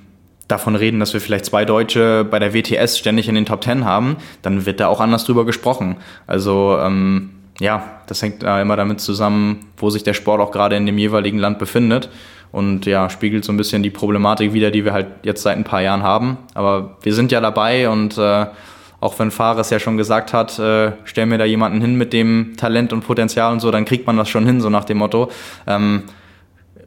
[0.49, 3.85] davon reden, dass wir vielleicht zwei Deutsche bei der WTS ständig in den Top Ten
[3.85, 5.97] haben, dann wird da auch anders drüber gesprochen.
[6.27, 10.77] Also ähm, ja, das hängt da immer damit zusammen, wo sich der Sport auch gerade
[10.77, 12.11] in dem jeweiligen Land befindet.
[12.53, 15.65] Und ja, spiegelt so ein bisschen die Problematik wieder, die wir halt jetzt seit ein
[15.65, 16.39] paar Jahren haben.
[16.55, 18.47] Aber wir sind ja dabei und äh,
[19.05, 22.55] auch wenn Fares ja schon gesagt hat, äh, stell mir da jemanden hin mit dem
[22.57, 25.31] Talent und Potenzial und so, dann kriegt man das schon hin, so nach dem Motto.
[25.67, 26.05] Ähm,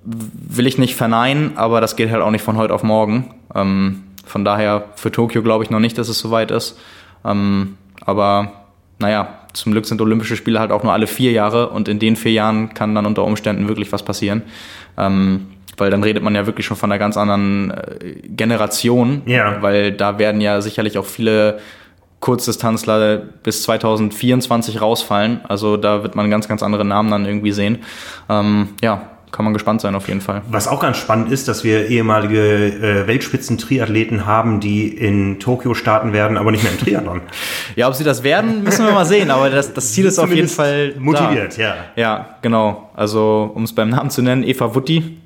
[0.04, 3.36] will ich nicht verneinen, aber das geht halt auch nicht von heute auf morgen.
[3.54, 6.80] Ähm, von daher für Tokio glaube ich noch nicht, dass es soweit ist.
[7.24, 8.52] Ähm, aber
[8.98, 12.16] naja, zum Glück sind Olympische Spiele halt auch nur alle vier Jahre und in den
[12.16, 14.42] vier Jahren kann dann unter Umständen wirklich was passieren.
[14.98, 15.46] Ähm,
[15.78, 19.62] weil dann redet man ja wirklich schon von einer ganz anderen äh, Generation, ja.
[19.62, 21.60] weil da werden ja sicherlich auch viele
[22.20, 25.42] Kurzdistanzler bis 2024 rausfallen.
[25.48, 27.80] Also da wird man ganz, ganz andere Namen dann irgendwie sehen.
[28.28, 30.42] Ähm, ja, kann man gespannt sein auf jeden Fall.
[30.50, 36.14] Was auch ganz spannend ist, dass wir ehemalige äh, Weltspitzen-Triathleten haben, die in Tokio starten
[36.14, 37.22] werden, aber nicht mehr im Triathlon.
[37.76, 40.32] ja, ob sie das werden, müssen wir mal sehen, aber das, das Ziel ist auf
[40.32, 41.62] jeden Fall motiviert, da.
[41.62, 41.76] ja.
[41.96, 42.90] Ja, genau.
[42.96, 45.18] Also, um es beim Namen zu nennen, Eva Wutti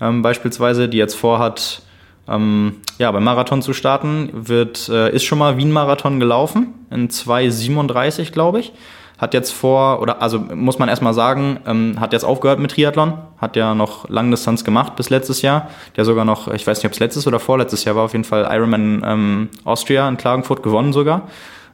[0.00, 1.82] ähm, beispielsweise, die jetzt vorhat,
[2.28, 8.32] ähm, ja, beim Marathon zu starten, wird, äh, ist schon mal Wien-Marathon gelaufen, in 2,37,
[8.32, 8.72] glaube ich.
[9.18, 13.14] Hat jetzt vor, oder also muss man erstmal sagen, ähm, hat jetzt aufgehört mit Triathlon,
[13.38, 15.68] hat ja noch Langdistanz gemacht bis letztes Jahr.
[15.96, 18.24] Der sogar noch, ich weiß nicht, ob es letztes oder vorletztes Jahr war, auf jeden
[18.24, 21.28] Fall Ironman ähm, Austria in Klagenfurt gewonnen sogar.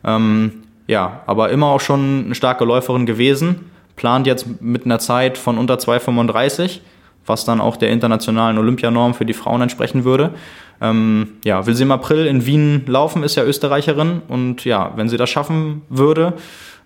[0.04, 3.70] Ähm, ja, aber immer auch schon eine starke Läuferin gewesen.
[3.96, 6.80] Plant jetzt mit einer Zeit von unter 2,35
[7.28, 10.34] was dann auch der internationalen Olympianorm für die Frauen entsprechen würde.
[10.80, 15.08] Ähm, ja, will sie im April in Wien laufen, ist ja Österreicherin und ja, wenn
[15.08, 16.34] sie das schaffen würde,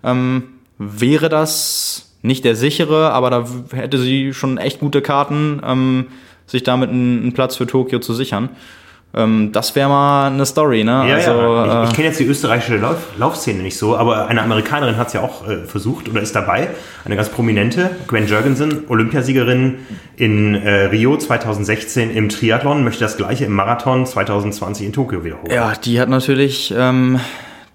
[0.03, 0.43] ähm,
[0.77, 6.07] wäre das nicht der sichere, aber da hätte sie schon echt gute Karten, ähm,
[6.47, 8.49] sich damit einen, einen Platz für Tokio zu sichern.
[9.15, 11.05] Ähm, das wäre mal eine Story, ne?
[11.07, 11.83] Ja, also, ja.
[11.83, 15.13] Ich, ich kenne jetzt die österreichische Lauf, Laufszene nicht so, aber eine Amerikanerin hat es
[15.13, 16.69] ja auch äh, versucht oder ist dabei.
[17.05, 19.79] Eine ganz prominente, Gwen Jurgensen, Olympiasiegerin
[20.15, 25.51] in äh, Rio 2016 im Triathlon, möchte das gleiche im Marathon 2020 in Tokio wiederholen.
[25.51, 27.19] Ja, die hat natürlich ähm,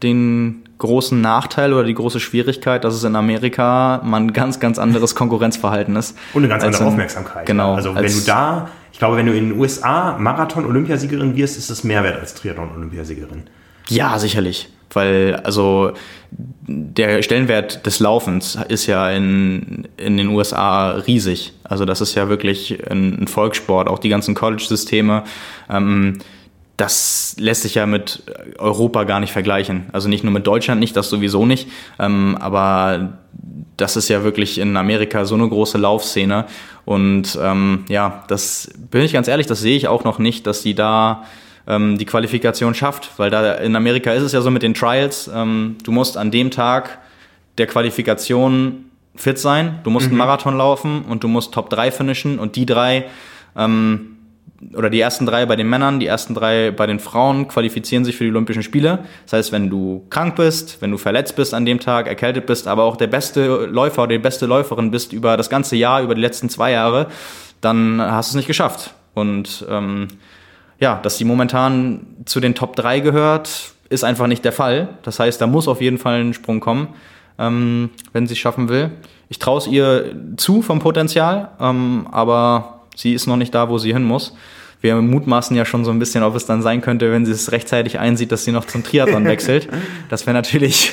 [0.03, 4.79] den großen Nachteil oder die große Schwierigkeit, dass es in Amerika mal ein ganz, ganz
[4.79, 6.17] anderes Konkurrenzverhalten ist.
[6.33, 7.47] Und eine ganz andere in, Aufmerksamkeit.
[7.47, 7.75] Genau.
[7.75, 11.85] Also wenn du da ich glaube, wenn du in den USA Marathon-Olympiasiegerin wirst, ist das
[11.85, 13.45] mehr wert als Triathlon-Olympiasiegerin.
[13.87, 14.71] Ja, sicherlich.
[14.93, 15.93] Weil, also,
[16.31, 21.53] der Stellenwert des Laufens ist ja in, in den USA riesig.
[21.63, 23.87] Also, das ist ja wirklich ein, ein Volkssport.
[23.87, 25.23] Auch die ganzen College-Systeme.
[25.71, 26.19] Ähm,
[26.79, 28.23] das lässt sich ja mit
[28.59, 29.87] Europa gar nicht vergleichen.
[29.93, 31.69] Also nicht nur mit Deutschland nicht, das sowieso nicht.
[31.99, 33.19] Ähm, aber
[33.77, 36.47] das ist ja wirklich in Amerika so eine große Laufszene.
[36.85, 40.63] Und ähm, ja, das bin ich ganz ehrlich, das sehe ich auch noch nicht, dass
[40.63, 41.25] sie da
[41.67, 43.11] ähm, die Qualifikation schafft.
[43.17, 46.31] Weil da in Amerika ist es ja so mit den Trials, ähm, du musst an
[46.31, 46.99] dem Tag
[47.59, 48.85] der Qualifikation
[49.17, 50.13] fit sein, du musst mhm.
[50.13, 53.07] einen Marathon laufen und du musst Top 3 finishen und die drei
[53.57, 54.18] ähm,
[54.75, 58.17] oder die ersten drei bei den Männern, die ersten drei bei den Frauen qualifizieren sich
[58.17, 59.01] für die Olympischen Spiele.
[59.25, 62.67] Das heißt, wenn du krank bist, wenn du verletzt bist an dem Tag, erkältet bist,
[62.67, 66.15] aber auch der beste Läufer oder die beste Läuferin bist über das ganze Jahr, über
[66.15, 67.07] die letzten zwei Jahre,
[67.61, 68.95] dann hast du es nicht geschafft.
[69.15, 70.09] Und ähm,
[70.81, 74.89] ja, dass sie momentan zu den Top 3 gehört, ist einfach nicht der Fall.
[75.03, 76.89] Das heißt, da muss auf jeden Fall ein Sprung kommen,
[77.39, 78.91] ähm, wenn sie es schaffen will.
[79.29, 83.79] Ich traue es ihr zu vom Potenzial, ähm, aber Sie ist noch nicht da, wo
[83.79, 84.35] sie hin muss.
[84.81, 87.53] Wir mutmaßen ja schon so ein bisschen, ob es dann sein könnte, wenn sie es
[87.53, 89.69] rechtzeitig einsieht, dass sie noch zum Triathlon wechselt.
[90.09, 90.93] Das wäre natürlich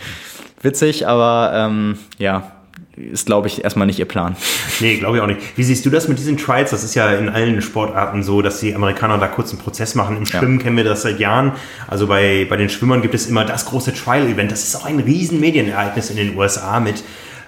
[0.62, 2.50] witzig, aber ähm, ja,
[2.96, 4.36] ist, glaube ich, erstmal nicht ihr Plan.
[4.80, 5.40] Nee, glaube ich auch nicht.
[5.56, 6.70] Wie siehst du das mit diesen Trials?
[6.70, 10.16] Das ist ja in allen Sportarten so, dass die Amerikaner da kurz einen Prozess machen.
[10.16, 10.62] Im Schwimmen ja.
[10.62, 11.52] kennen wir das seit Jahren.
[11.88, 14.50] Also bei, bei den Schwimmern gibt es immer das große Trial-Event.
[14.50, 17.04] Das ist auch ein riesen Medienereignis in den USA mit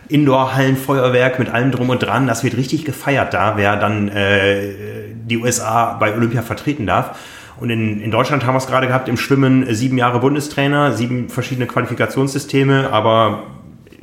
[0.09, 2.27] Indoor-Hallenfeuerwerk mit allem drum und dran.
[2.27, 4.73] Das wird richtig gefeiert da, wer dann äh,
[5.15, 7.19] die USA bei Olympia vertreten darf.
[7.59, 11.29] Und in, in Deutschland haben wir es gerade gehabt, im Schwimmen sieben Jahre Bundestrainer, sieben
[11.29, 13.45] verschiedene Qualifikationssysteme, aber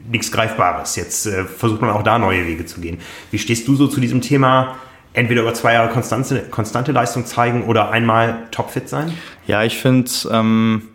[0.10, 0.96] nichts Greifbares.
[0.96, 2.98] Jetzt äh, versucht man auch da neue Wege zu gehen.
[3.32, 4.76] Wie stehst du so zu diesem Thema?
[5.13, 9.13] Entweder über zwei Jahre konstante, konstante Leistung zeigen oder einmal topfit sein?
[9.46, 10.89] Ja, ich finde es ähm,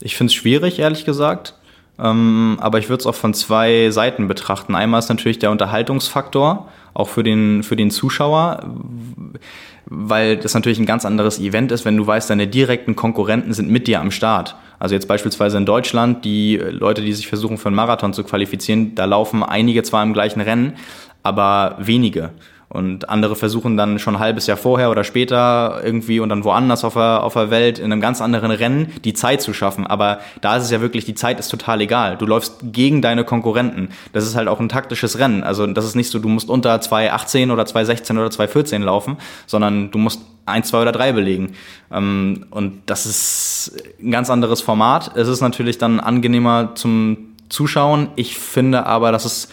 [0.00, 1.54] ich find's schwierig, ehrlich gesagt.
[1.98, 4.74] Ähm, aber ich würde es auch von zwei Seiten betrachten.
[4.74, 8.64] Einmal ist natürlich der Unterhaltungsfaktor, auch für den, für den Zuschauer,
[9.86, 13.70] weil das natürlich ein ganz anderes Event ist, wenn du weißt, deine direkten Konkurrenten sind
[13.70, 14.56] mit dir am Start.
[14.78, 18.94] Also jetzt beispielsweise in Deutschland, die Leute, die sich versuchen für einen Marathon zu qualifizieren,
[18.94, 20.74] da laufen einige zwar im gleichen Rennen,
[21.22, 22.30] aber wenige.
[22.68, 26.84] Und andere versuchen dann schon ein halbes Jahr vorher oder später irgendwie und dann woanders
[26.84, 29.86] auf der, auf der Welt in einem ganz anderen Rennen die Zeit zu schaffen.
[29.86, 32.16] Aber da ist es ja wirklich, die Zeit ist total egal.
[32.16, 33.90] Du läufst gegen deine Konkurrenten.
[34.12, 35.44] Das ist halt auch ein taktisches Rennen.
[35.44, 39.92] Also das ist nicht so, du musst unter 2,18 oder 2,16 oder 2,14 laufen, sondern
[39.92, 41.52] du musst eins, zwei oder drei belegen.
[41.92, 45.16] Ähm, und das ist ein ganz anderes Format.
[45.16, 48.08] Es ist natürlich dann angenehmer zum Zuschauen.
[48.16, 49.48] Ich finde aber, dass es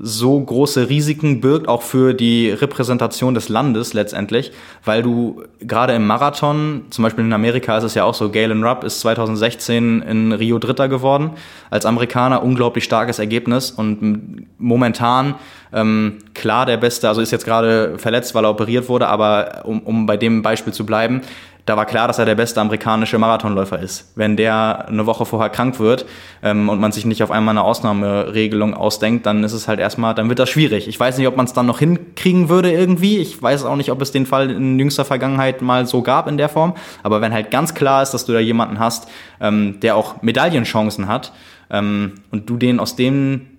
[0.00, 4.52] so große Risiken birgt, auch für die Repräsentation des Landes letztendlich,
[4.84, 8.62] weil du gerade im Marathon, zum Beispiel in Amerika ist es ja auch so, Galen
[8.62, 11.32] Rupp ist 2016 in Rio Dritter geworden,
[11.70, 15.34] als Amerikaner unglaublich starkes Ergebnis und momentan
[15.72, 19.80] ähm, klar der Beste, also ist jetzt gerade verletzt, weil er operiert wurde, aber um,
[19.80, 21.22] um bei dem Beispiel zu bleiben,
[21.68, 24.12] da war klar, dass er der beste amerikanische Marathonläufer ist.
[24.14, 26.06] Wenn der eine Woche vorher krank wird
[26.42, 30.14] ähm, und man sich nicht auf einmal eine Ausnahmeregelung ausdenkt, dann ist es halt erstmal,
[30.14, 30.88] dann wird das schwierig.
[30.88, 33.18] Ich weiß nicht, ob man es dann noch hinkriegen würde irgendwie.
[33.18, 36.38] Ich weiß auch nicht, ob es den Fall in jüngster Vergangenheit mal so gab in
[36.38, 36.74] der Form.
[37.02, 39.08] Aber wenn halt ganz klar ist, dass du da jemanden hast,
[39.40, 41.32] ähm, der auch Medaillenchancen hat
[41.70, 43.58] ähm, und du den aus den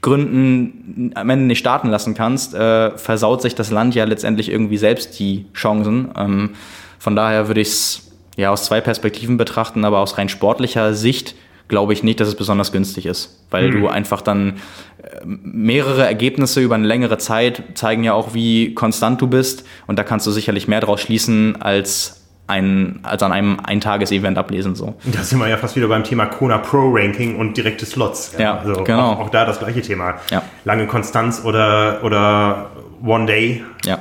[0.00, 4.78] Gründen am Ende nicht starten lassen kannst, äh, versaut sich das Land ja letztendlich irgendwie
[4.78, 6.08] selbst die Chancen.
[6.16, 6.50] Ähm,
[6.98, 11.34] von daher würde ich es ja aus zwei Perspektiven betrachten, aber aus rein sportlicher Sicht
[11.68, 13.80] glaube ich nicht, dass es besonders günstig ist, weil mhm.
[13.80, 14.54] du einfach dann
[15.02, 19.98] äh, mehrere Ergebnisse über eine längere Zeit zeigen ja auch, wie konstant du bist und
[19.98, 24.74] da kannst du sicherlich mehr draus schließen als ein, als an einem Eintages-Event ablesen.
[24.74, 24.94] So.
[25.04, 28.32] Da sind wir ja fast wieder beim Thema Kona Pro Ranking und direkte Slots.
[28.38, 29.12] Ja, ja also genau.
[29.12, 30.14] Auch, auch, da das gleiche Thema.
[30.30, 30.42] Ja.
[30.64, 32.70] Lange Konstanz oder, oder
[33.04, 33.62] One Day.
[33.84, 33.98] Ja.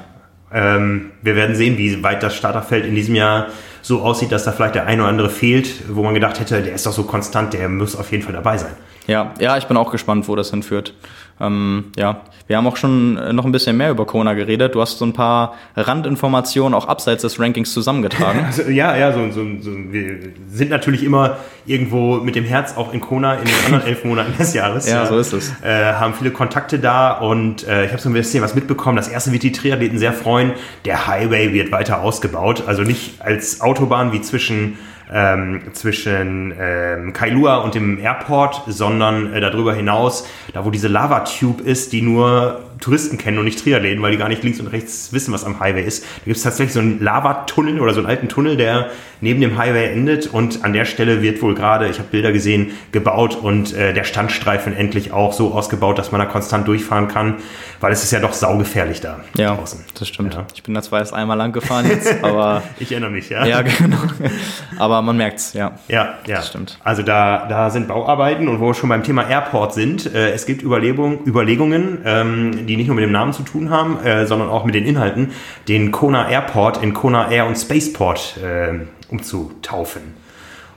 [0.54, 3.48] Ähm, wir werden sehen, wie weit das Starterfeld in diesem Jahr
[3.82, 6.74] so aussieht, dass da vielleicht der eine oder andere fehlt, wo man gedacht hätte, der
[6.74, 8.72] ist doch so konstant, der muss auf jeden Fall dabei sein.
[9.08, 10.94] Ja, ja, ich bin auch gespannt, wo das hinführt.
[11.39, 14.73] Ähm, ja, wir haben auch schon äh, noch ein bisschen mehr über Kona geredet.
[14.73, 18.45] Du hast so ein paar Randinformationen auch abseits des Rankings zusammengetragen.
[18.47, 20.19] Also, ja, ja, so, so, so, wir
[20.50, 24.38] sind natürlich immer irgendwo mit dem Herz auch in Kona in den anderen elf Monaten
[24.38, 24.89] des Jahres.
[24.89, 25.52] Ja, so ist es.
[25.62, 28.95] Äh, haben viele Kontakte da und äh, ich habe so ein bisschen was mitbekommen.
[28.95, 30.54] Das erste wird die Triathleten sehr freuen.
[30.86, 32.63] Der Highway wird weiter ausgebaut.
[32.67, 34.78] Also nicht als Autobahn wie zwischen
[35.12, 41.62] ähm, zwischen ähm, Kailua und dem Airport, sondern äh, darüber hinaus, da wo diese Lava-Tube
[41.62, 45.13] ist, die nur Touristen kennen und nicht Triathleten, weil die gar nicht links und rechts
[45.13, 46.04] wissen, was am Highway ist.
[46.04, 48.91] Da gibt es tatsächlich so einen Lavatunnel oder so einen alten Tunnel, der
[49.22, 52.72] neben dem Highway endet und an der Stelle wird wohl gerade, ich habe Bilder gesehen,
[52.92, 57.36] gebaut und äh, der Standstreifen endlich auch so ausgebaut, dass man da konstant durchfahren kann,
[57.80, 59.84] weil es ist ja doch saugefährlich da ja, draußen.
[59.98, 60.34] das stimmt.
[60.34, 60.46] Ja.
[60.54, 62.64] Ich bin da zwar erst einmal lang gefahren jetzt, aber...
[62.80, 63.46] ich erinnere mich, ja.
[63.46, 63.98] Ja, genau.
[64.78, 65.72] Aber man merkt es, ja.
[65.88, 66.38] Ja, ja.
[66.38, 66.78] Das stimmt.
[66.84, 70.46] Also da, da sind Bauarbeiten und wo wir schon beim Thema Airport sind, äh, es
[70.46, 74.50] gibt Überlegung, Überlegungen, ähm, die nicht nur mit dem Namen zu tun haben, äh, sondern
[74.50, 75.32] auch mit den Inhalten,
[75.68, 80.02] den Kona Airport in Kona Air und Spaceport äh, umzutaufen.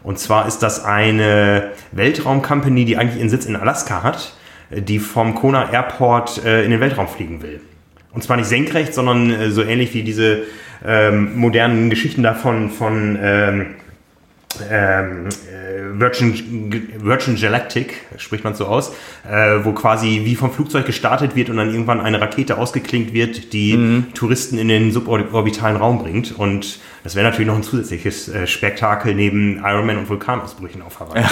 [0.03, 4.35] Und zwar ist das eine Weltraumcompany, die eigentlich ihren Sitz in Alaska hat,
[4.71, 7.61] die vom Kona Airport äh, in den Weltraum fliegen will.
[8.13, 10.45] Und zwar nicht senkrecht, sondern äh, so ähnlich wie diese
[10.85, 13.67] ähm, modernen Geschichten davon von ähm,
[14.71, 18.93] ähm, äh, Virgin, Virgin Galactic, spricht man so aus,
[19.29, 23.53] äh, wo quasi wie vom Flugzeug gestartet wird und dann irgendwann eine Rakete ausgeklinkt wird,
[23.53, 24.07] die mhm.
[24.15, 26.37] Touristen in den suborbitalen Raum bringt.
[26.37, 31.23] Und das wäre natürlich noch ein zusätzliches äh, Spektakel neben Ironman und Vulkanausbrüchen auf Hawaii.
[31.23, 31.31] Ja,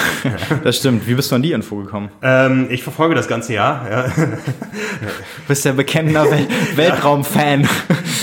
[0.63, 1.07] das stimmt.
[1.07, 2.09] Wie bist du an die Info gekommen?
[2.23, 3.87] Ähm, ich verfolge das ganze Jahr.
[3.89, 4.05] Ja.
[5.47, 7.67] bist ja bekennender Wel Weltraumfan.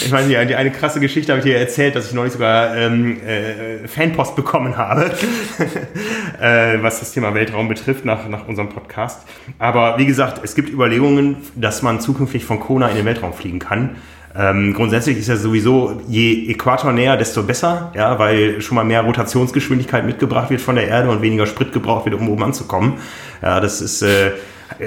[0.05, 2.77] Ich meine, die, die, eine krasse Geschichte habe ich dir erzählt, dass ich neulich sogar
[2.77, 5.05] ähm, äh, Fanpost bekommen habe,
[6.41, 9.23] äh, was das Thema Weltraum betrifft, nach, nach unserem Podcast.
[9.59, 13.59] Aber wie gesagt, es gibt Überlegungen, dass man zukünftig von Kona in den Weltraum fliegen
[13.59, 13.97] kann.
[14.39, 19.01] Ähm, grundsätzlich ist ja sowieso, je Äquator näher, desto besser, ja, weil schon mal mehr
[19.03, 22.95] Rotationsgeschwindigkeit mitgebracht wird von der Erde und weniger Sprit gebraucht wird, um oben anzukommen.
[23.41, 24.33] Ja, das ist, äh,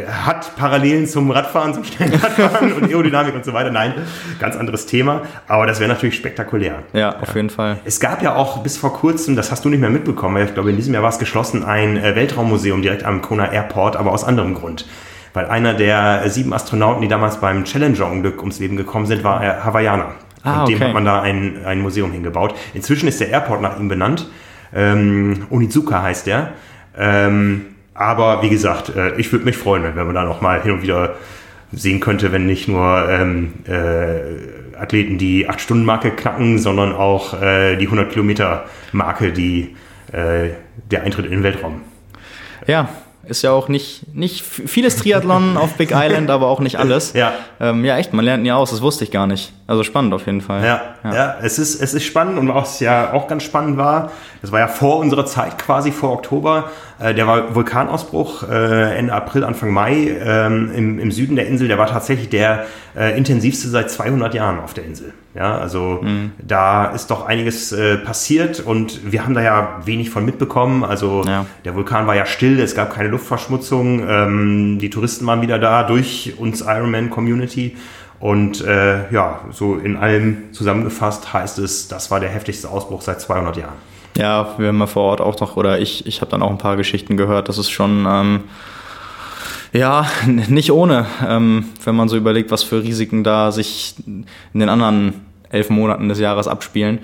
[0.07, 3.71] hat Parallelen zum Radfahren, zum schnellen Radfahren und Aerodynamik und so weiter.
[3.71, 3.93] Nein,
[4.39, 5.23] ganz anderes Thema.
[5.47, 6.83] Aber das wäre natürlich spektakulär.
[6.93, 7.79] Ja, auf jeden Fall.
[7.85, 10.53] Es gab ja auch bis vor kurzem, das hast du nicht mehr mitbekommen, weil ich
[10.53, 14.11] glaube, in diesem Jahr war es geschlossen, ein äh, Weltraummuseum direkt am Kona Airport, aber
[14.11, 14.85] aus anderem Grund
[15.33, 19.63] weil einer der sieben Astronauten, die damals beim Challenger-Unglück ums Leben gekommen sind, war er
[19.63, 20.11] Hawaiianer.
[20.43, 22.55] Ah, und dem hat man da ein, ein Museum hingebaut.
[22.73, 24.29] Inzwischen ist der Airport nach ihm benannt.
[24.73, 26.53] Ähm, Onizuka heißt der.
[26.97, 30.71] Ähm, aber wie gesagt, äh, ich würde mich freuen, wenn man da noch mal hin
[30.71, 31.15] und wieder
[31.71, 37.89] sehen könnte, wenn nicht nur ähm, äh, Athleten die 8-Stunden-Marke knacken, sondern auch äh, die
[37.89, 39.75] 100-Kilometer-Marke, die
[40.11, 40.49] äh,
[40.89, 41.81] der Eintritt in den Weltraum.
[42.65, 42.89] Ja,
[43.29, 47.13] ist ja auch nicht, nicht vieles Triathlon auf Big Island, aber auch nicht alles.
[47.19, 47.33] Ja.
[47.59, 49.51] Ähm, ja, echt, man lernt ja aus, das wusste ich gar nicht.
[49.69, 50.65] Also spannend auf jeden Fall.
[50.65, 51.35] Ja, ja, ja.
[51.43, 54.09] es, ist, es ist spannend und was ja auch ganz spannend war,
[54.41, 59.13] das war ja vor unserer Zeit quasi, vor Oktober, äh, der war Vulkanausbruch äh, Ende
[59.13, 62.65] April, Anfang Mai ähm, im, im Süden der Insel, der war tatsächlich der
[62.97, 65.13] äh, intensivste seit 200 Jahren auf der Insel.
[65.35, 66.31] Ja, also mhm.
[66.39, 70.83] da ist doch einiges äh, passiert und wir haben da ja wenig von mitbekommen.
[70.83, 71.45] Also ja.
[71.63, 75.83] der Vulkan war ja still, es gab keine Luftverschmutzung, ähm, die Touristen waren wieder da
[75.83, 77.77] durch uns Ironman Community.
[78.19, 83.21] Und äh, ja, so in allem zusammengefasst heißt es, das war der heftigste Ausbruch seit
[83.21, 83.75] 200 Jahren.
[84.17, 86.57] Ja, wir haben ja vor Ort auch noch, oder ich, ich habe dann auch ein
[86.57, 88.41] paar Geschichten gehört, das ist schon, ähm,
[89.71, 94.69] ja, nicht ohne, ähm, wenn man so überlegt, was für Risiken da sich in den
[94.69, 96.99] anderen elf Monaten des Jahres abspielen.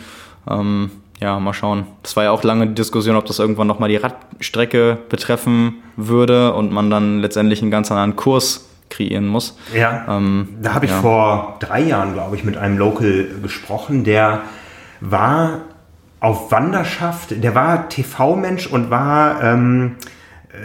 [0.49, 1.87] Ähm, ja, mal schauen.
[2.03, 6.53] Das war ja auch lange die Diskussion, ob das irgendwann nochmal die Radstrecke betreffen würde
[6.53, 9.57] und man dann letztendlich einen ganz anderen Kurs kreieren muss.
[9.73, 11.01] Ja, ähm, da habe ich ja.
[11.01, 14.43] vor drei Jahren, glaube ich, mit einem Local gesprochen, der
[15.01, 15.61] war
[16.19, 19.97] auf Wanderschaft, der war TV-Mensch und war, ähm,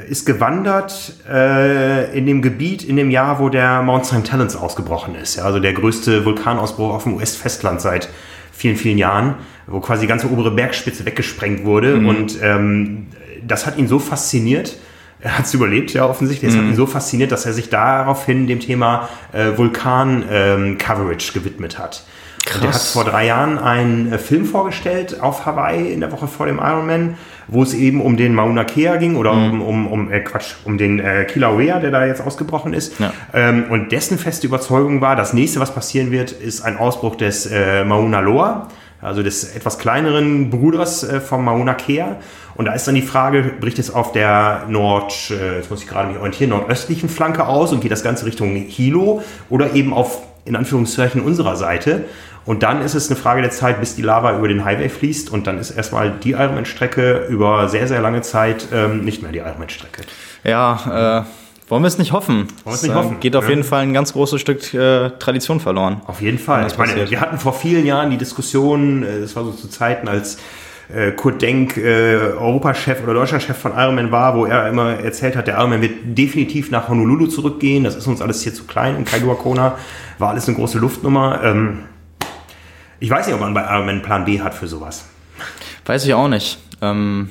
[0.08, 4.30] ist gewandert äh, in dem Gebiet in dem Jahr, wo der Mount St.
[4.32, 5.36] Helens ausgebrochen ist.
[5.36, 8.08] Ja, also der größte Vulkanausbruch auf dem US-Festland seit
[8.52, 9.34] vielen, vielen Jahren,
[9.66, 11.96] wo quasi die ganze obere Bergspitze weggesprengt wurde.
[11.96, 12.08] Mhm.
[12.08, 13.06] Und ähm,
[13.42, 14.76] das hat ihn so fasziniert,
[15.20, 16.50] er hat es überlebt, ja, offensichtlich.
[16.50, 16.62] Es mhm.
[16.62, 22.04] hat ihn so fasziniert, dass er sich daraufhin dem Thema äh, Vulkan-Coverage ähm, gewidmet hat.
[22.46, 22.60] Krass.
[22.62, 26.46] Der hat vor drei Jahren einen äh, Film vorgestellt auf Hawaii in der Woche vor
[26.46, 27.16] dem Ironman,
[27.48, 29.60] wo es eben um den Mauna Kea ging oder mhm.
[29.60, 32.98] um, um, um äh, Quatsch, um den äh, Kilauea, der da jetzt ausgebrochen ist.
[32.98, 33.12] Ja.
[33.34, 37.46] Ähm, und dessen feste Überzeugung war, das nächste, was passieren wird, ist ein Ausbruch des
[37.46, 38.68] äh, Mauna Loa,
[39.02, 42.16] also des etwas kleineren Bruders äh, vom Mauna Kea.
[42.54, 45.88] Und da ist dann die Frage, bricht es auf der Nord, äh, jetzt muss ich
[45.88, 50.22] gerade mich orientieren, nordöstlichen Flanke aus und geht das Ganze Richtung Hilo oder eben auf,
[50.44, 52.04] in Anführungszeichen, unserer Seite.
[52.46, 55.30] Und dann ist es eine Frage der Zeit, bis die Lava über den Highway fließt
[55.30, 59.38] und dann ist erstmal die Ironman-Strecke über sehr, sehr lange Zeit ähm, nicht mehr die
[59.38, 60.02] Ironman-Strecke.
[60.42, 61.39] Ja, äh,
[61.70, 62.36] wollen wir es nicht hoffen?
[62.36, 63.20] Wollen wir es nicht hoffen?
[63.20, 63.50] Geht auf ja.
[63.50, 66.02] jeden Fall ein ganz großes Stück äh, Tradition verloren.
[66.06, 66.66] Auf jeden Fall.
[66.66, 70.08] Ich meine, wir hatten vor vielen Jahren die Diskussion, äh, das war so zu Zeiten,
[70.08, 70.38] als
[70.92, 75.46] äh, Kurt Denk äh, Europachef oder Deutschlandchef von Ironman war, wo er immer erzählt hat,
[75.46, 77.84] der Ironman wird definitiv nach Honolulu zurückgehen.
[77.84, 79.78] Das ist uns alles hier zu klein in Kailua Kona.
[80.18, 81.40] War alles eine große Luftnummer.
[81.44, 81.84] Ähm,
[82.98, 85.04] ich weiß nicht, ob man bei Ironman Plan B hat für sowas.
[85.86, 86.58] Weiß ich auch nicht.
[86.82, 87.30] Ähm,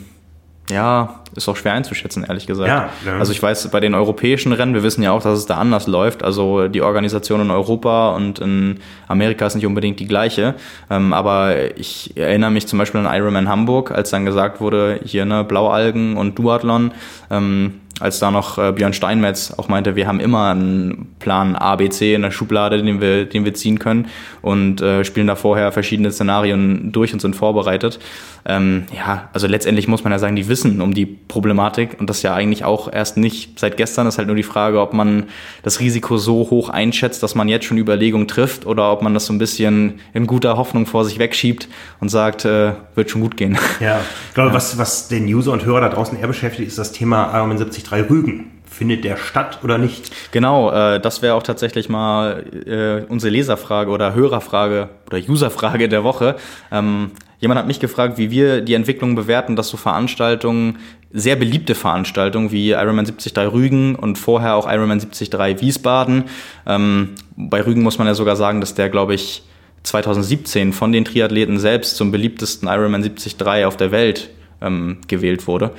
[0.69, 2.67] ja, ist auch schwer einzuschätzen, ehrlich gesagt.
[2.67, 3.19] Ja, ja.
[3.19, 5.88] Also ich weiß, bei den europäischen Rennen, wir wissen ja auch, dass es da anders
[5.88, 6.23] läuft.
[6.23, 10.55] Also die Organisation in Europa und in Amerika ist nicht unbedingt die gleiche.
[10.89, 15.25] Ähm, aber ich erinnere mich zum Beispiel an Ironman Hamburg, als dann gesagt wurde, hier
[15.25, 16.91] ne, Blaualgen und Duathlon.
[17.29, 21.76] Ähm, als da noch äh, Björn Steinmetz auch meinte, wir haben immer einen Plan A,
[21.76, 24.08] B, C in der Schublade, den wir, den wir ziehen können
[24.42, 28.00] und äh, spielen da vorher verschiedene Szenarien durch und sind vorbereitet.
[28.46, 32.24] Ähm, ja, also letztendlich muss man ja sagen, die wissen um die Problematik und das
[32.24, 34.06] ja eigentlich auch erst nicht seit gestern.
[34.06, 35.26] Das ist halt nur die Frage, ob man
[35.64, 39.26] das Risiko so hoch einschätzt, dass man jetzt schon Überlegungen trifft oder ob man das
[39.26, 41.68] so ein bisschen in guter Hoffnung vor sich wegschiebt
[42.00, 43.58] und sagt, äh, wird schon gut gehen.
[43.80, 44.56] Ja, ich glaube, ja.
[44.56, 48.04] was, was den User und Hörer da draußen eher beschäftigt, ist das Thema 71 drei
[48.04, 48.52] Rügen.
[48.65, 50.12] Findet der statt oder nicht?
[50.32, 56.04] Genau, äh, das wäre auch tatsächlich mal äh, unsere Leserfrage oder Hörerfrage oder Userfrage der
[56.04, 56.36] Woche.
[56.71, 60.78] Ähm, jemand hat mich gefragt, wie wir die Entwicklung bewerten, dass so Veranstaltungen,
[61.12, 66.25] sehr beliebte Veranstaltungen wie Ironman 73 Rügen und vorher auch Ironman 73 Wiesbaden,
[66.67, 69.43] ähm, bei Rügen muss man ja sogar sagen, dass der, glaube ich,
[69.82, 74.30] 2017 von den Triathleten selbst zum beliebtesten Ironman 73 auf der Welt
[74.62, 75.72] ähm, gewählt wurde,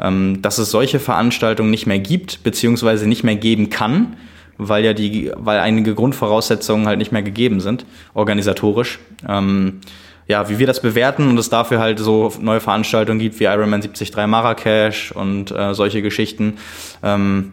[0.00, 4.16] ähm, dass es solche Veranstaltungen nicht mehr gibt, beziehungsweise nicht mehr geben kann,
[4.56, 8.98] weil ja die, weil einige Grundvoraussetzungen halt nicht mehr gegeben sind, organisatorisch.
[9.28, 9.80] Ähm,
[10.26, 13.80] ja, wie wir das bewerten und es dafür halt so neue Veranstaltungen gibt wie Ironman
[13.80, 16.58] 73 Marrakesch und äh, solche Geschichten.
[17.02, 17.52] Ähm,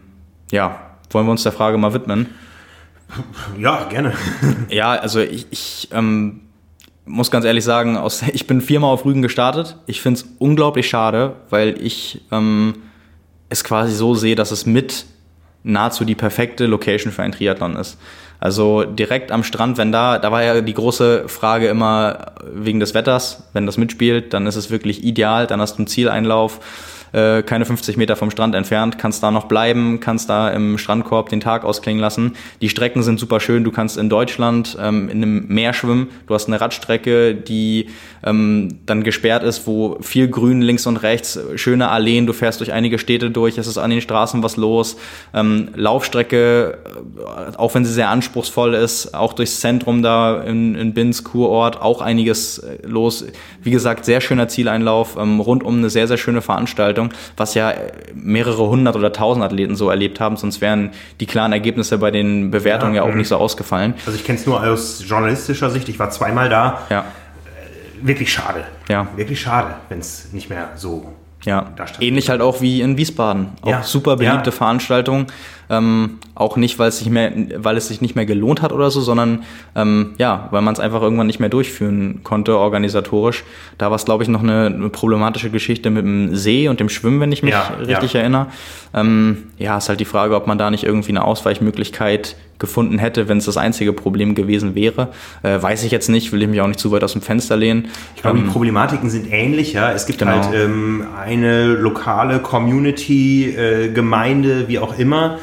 [0.50, 0.78] ja,
[1.10, 2.26] wollen wir uns der Frage mal widmen?
[3.58, 4.12] Ja, gerne.
[4.68, 6.42] ja, also ich, ich ähm,
[7.06, 9.76] muss ganz ehrlich sagen, aus, ich bin viermal auf Rügen gestartet.
[9.86, 12.74] Ich finde es unglaublich schade, weil ich ähm,
[13.48, 15.06] es quasi so sehe, dass es mit
[15.62, 17.98] nahezu die perfekte Location für ein Triathlon ist.
[18.38, 22.92] Also direkt am Strand, wenn da, da war ja die große Frage immer wegen des
[22.92, 26.60] Wetters, wenn das mitspielt, dann ist es wirklich ideal, dann hast du einen Zieleinlauf
[27.12, 31.28] äh, keine 50 Meter vom Strand entfernt, kannst da noch bleiben, kannst da im Strandkorb
[31.28, 32.32] den Tag ausklingen lassen.
[32.60, 36.34] Die Strecken sind super schön, du kannst in Deutschland ähm, in einem Meer schwimmen, du
[36.34, 37.88] hast eine Radstrecke, die
[38.24, 42.72] ähm, dann gesperrt ist, wo viel Grün links und rechts, schöne Alleen, du fährst durch
[42.72, 44.96] einige Städte durch, es ist an den Straßen was los.
[45.34, 50.94] Ähm, Laufstrecke, äh, auch wenn sie sehr anspruchsvoll ist, auch durchs Zentrum da in, in
[50.94, 53.24] Binz, Kurort, auch einiges äh, los.
[53.62, 56.95] Wie gesagt, sehr schöner Zieleinlauf, ähm, rund um eine sehr, sehr schöne Veranstaltung,
[57.36, 57.72] was ja
[58.14, 62.50] mehrere hundert oder tausend Athleten so erlebt haben, sonst wären die klaren Ergebnisse bei den
[62.50, 63.94] Bewertungen ja, ja auch nicht so ausgefallen.
[64.06, 66.82] Also ich kenne es nur aus journalistischer Sicht, ich war zweimal da.
[66.90, 67.04] Ja
[68.02, 68.64] wirklich schade.
[68.88, 69.08] Ja.
[69.16, 71.12] Wirklich schade, wenn es nicht mehr so
[71.44, 71.70] ja,
[72.00, 73.50] ähnlich halt auch wie in Wiesbaden.
[73.62, 73.82] Auch ja.
[73.82, 74.56] super beliebte ja.
[74.56, 75.26] Veranstaltung.
[75.68, 78.90] Ähm, auch nicht, weil es, sich mehr, weil es sich nicht mehr gelohnt hat oder
[78.90, 79.42] so, sondern
[79.74, 83.44] ähm, ja, weil man es einfach irgendwann nicht mehr durchführen konnte, organisatorisch.
[83.78, 86.88] Da war es, glaube ich, noch eine, eine, problematische Geschichte mit dem See und dem
[86.88, 88.46] Schwimmen, wenn ich mich ja, richtig erinnere.
[88.94, 93.28] Ähm, ja, ist halt die Frage, ob man da nicht irgendwie eine Ausweichmöglichkeit gefunden hätte,
[93.28, 95.08] wenn es das einzige Problem gewesen wäre.
[95.42, 97.56] Äh, weiß ich jetzt nicht, will ich mich auch nicht zu weit aus dem Fenster
[97.56, 97.88] lehnen.
[98.14, 99.72] Ich glaube, ähm, die Problematiken sind ähnlich.
[99.72, 99.92] Ja?
[99.92, 100.32] Es gibt genau.
[100.32, 105.38] halt ähm, eine lokale Community, äh, Gemeinde, wie auch immer,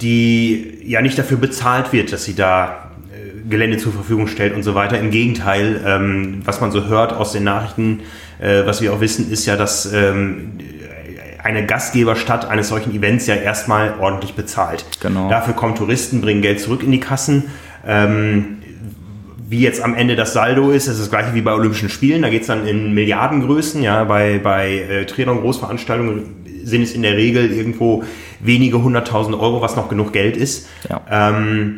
[0.00, 4.62] die ja nicht dafür bezahlt wird, dass sie da äh, Gelände zur Verfügung stellt und
[4.62, 4.98] so weiter.
[4.98, 8.00] Im Gegenteil, ähm, was man so hört aus den Nachrichten,
[8.38, 10.52] äh, was wir auch wissen, ist ja, dass ähm,
[11.42, 14.84] eine Gastgeberstadt eines solchen Events ja erstmal ordentlich bezahlt.
[15.00, 15.28] Genau.
[15.28, 17.44] Dafür kommen Touristen, bringen Geld zurück in die Kassen.
[17.86, 18.58] Ähm,
[19.48, 22.20] wie jetzt am Ende das Saldo ist, ist das gleiche wie bei Olympischen Spielen.
[22.20, 23.82] Da geht es dann in Milliardengrößen.
[23.82, 26.37] Ja, bei, bei äh, Triathlon-Großveranstaltungen
[26.68, 28.04] sind es in der Regel irgendwo
[28.40, 30.68] wenige hunderttausend Euro, was noch genug Geld ist.
[30.88, 31.00] Ja.
[31.10, 31.76] Ähm,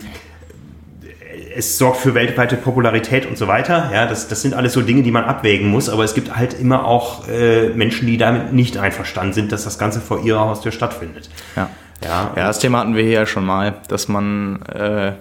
[1.54, 3.90] es sorgt für weltweite Popularität und so weiter.
[3.92, 5.88] Ja, das, das sind alles so Dinge, die man abwägen muss.
[5.88, 9.78] Aber es gibt halt immer auch äh, Menschen, die damit nicht einverstanden sind, dass das
[9.78, 11.28] Ganze vor ihrer Haustür stattfindet.
[11.56, 11.70] Ja,
[12.04, 15.12] ja, ja das Thema hatten wir hier ja schon mal, dass man, äh,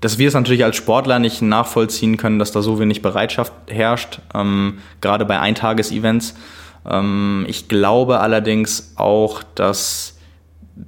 [0.00, 4.20] dass wir es natürlich als Sportler nicht nachvollziehen können, dass da so wenig Bereitschaft herrscht,
[4.34, 6.30] ähm, gerade bei Eintages-Events.
[6.30, 6.36] Ähm,
[7.46, 10.16] ich glaube allerdings auch, dass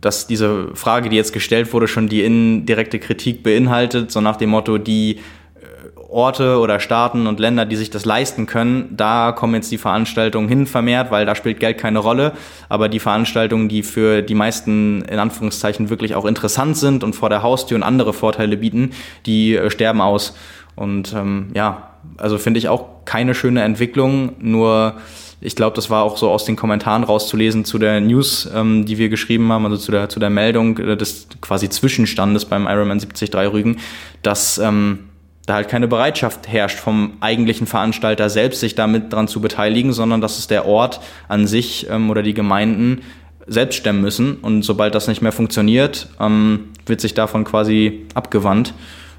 [0.01, 4.51] dass diese Frage, die jetzt gestellt wurde, schon die indirekte Kritik beinhaltet, so nach dem
[4.51, 9.55] Motto, die äh, Orte oder Staaten und Länder, die sich das leisten können, da kommen
[9.55, 12.33] jetzt die Veranstaltungen hin vermehrt, weil da spielt Geld keine Rolle.
[12.69, 17.29] Aber die Veranstaltungen, die für die meisten in Anführungszeichen wirklich auch interessant sind und vor
[17.29, 18.93] der Haustür und andere Vorteile bieten,
[19.27, 20.35] die äh, sterben aus.
[20.75, 24.95] Und ähm, ja, also finde ich auch keine schöne Entwicklung, nur
[25.43, 28.99] ich glaube, das war auch so aus den Kommentaren rauszulesen zu der News, ähm, die
[28.99, 32.99] wir geschrieben haben, also zu der, zu der Meldung äh, des quasi Zwischenstandes beim Ironman
[32.99, 33.79] 73 Rügen,
[34.23, 35.11] dass ähm,
[35.47, 40.21] da halt keine Bereitschaft herrscht vom eigentlichen Veranstalter selbst, sich damit dran zu beteiligen, sondern
[40.21, 43.03] dass es der Ort an sich ähm, oder die Gemeinden
[43.49, 44.37] selbst stemmen müssen.
[44.37, 48.75] Und sobald das nicht mehr funktioniert, ähm, wird sich davon quasi abgewandt.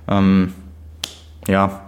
[0.08, 0.54] Ähm,
[1.48, 1.83] ja,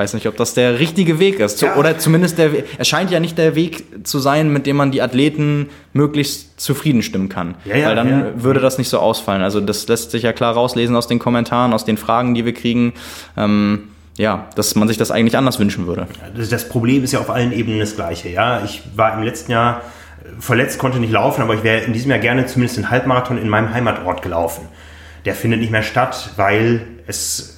[0.00, 1.60] weiß nicht, ob das der richtige Weg ist.
[1.60, 1.76] Ja.
[1.76, 5.02] Oder zumindest der, es scheint ja nicht der Weg zu sein, mit dem man die
[5.02, 7.54] Athleten möglichst zufrieden stimmen kann.
[7.66, 9.42] Ja, ja, Weil dann würde das nicht so ausfallen.
[9.42, 12.54] Also das lässt sich ja klar rauslesen aus den Kommentaren, aus den Fragen, die wir
[12.54, 12.94] kriegen.
[13.36, 16.06] Ähm, ja, dass man sich das eigentlich anders wünschen würde.
[16.34, 18.30] Das Problem ist ja auf allen Ebenen das gleiche.
[18.30, 19.82] Ja, ich war im letzten Jahr
[20.38, 23.48] verletzt, konnte nicht laufen, aber ich wäre in diesem Jahr gerne zumindest den Halbmarathon in
[23.48, 24.68] meinem Heimatort gelaufen.
[25.26, 27.49] Der findet nicht mehr statt, weil es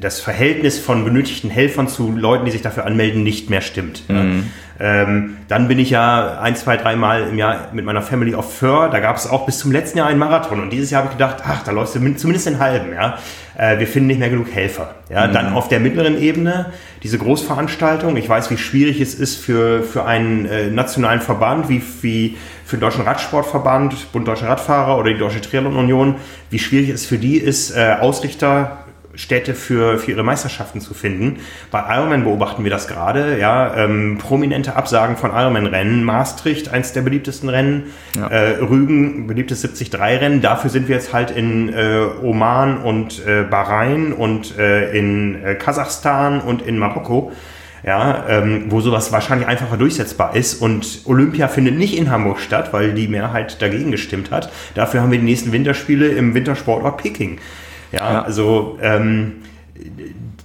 [0.00, 4.08] das Verhältnis von benötigten Helfern zu Leuten, die sich dafür anmelden, nicht mehr stimmt.
[4.08, 4.44] Mhm.
[4.78, 8.58] Ähm, dann bin ich ja ein, zwei, drei Mal im Jahr mit meiner Family auf
[8.58, 8.90] Föhr.
[8.90, 10.60] Da gab es auch bis zum letzten Jahr einen Marathon.
[10.60, 12.92] Und dieses Jahr habe ich gedacht, ach, da läufst du zumindest den halben.
[12.92, 13.18] Ja?
[13.56, 14.94] Äh, wir finden nicht mehr genug Helfer.
[15.08, 15.26] Ja?
[15.26, 15.32] Mhm.
[15.32, 16.66] Dann auf der mittleren Ebene
[17.02, 18.16] diese Großveranstaltung.
[18.16, 22.36] Ich weiß, wie schwierig es ist für, für einen äh, nationalen Verband, wie, wie
[22.66, 26.16] für den Deutschen Radsportverband, Bund Deutscher Radfahrer oder die Deutsche Triathlon Union,
[26.50, 28.85] wie schwierig es für die ist, äh, Ausrichter
[29.16, 31.40] Städte für, für ihre Meisterschaften zu finden.
[31.70, 36.04] Bei Ironman beobachten wir das gerade, ja, ähm, prominente Absagen von Ironman-Rennen.
[36.04, 37.84] Maastricht, eins der beliebtesten Rennen,
[38.16, 38.28] ja.
[38.28, 40.42] äh, Rügen, beliebtes 73-Rennen.
[40.42, 45.54] Dafür sind wir jetzt halt in äh, Oman und äh, Bahrain und äh, in äh,
[45.54, 47.32] Kasachstan und in Marokko.
[47.84, 50.60] Ja, ähm, wo sowas wahrscheinlich einfacher durchsetzbar ist.
[50.60, 54.50] Und Olympia findet nicht in Hamburg statt, weil die Mehrheit dagegen gestimmt hat.
[54.74, 57.38] Dafür haben wir die nächsten Winterspiele im Wintersportort Peking.
[57.96, 58.22] Ja, ja.
[58.22, 59.42] also ähm,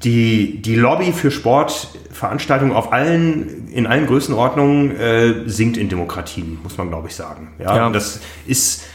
[0.04, 6.78] die, die Lobby für Sportveranstaltungen auf allen, in allen Größenordnungen äh, sinkt in Demokratien, muss
[6.78, 7.54] man glaube ich sagen.
[7.60, 7.88] Ja, ja.
[7.88, 8.86] Und das ist,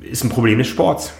[0.00, 1.12] ist ein Problem des Sports.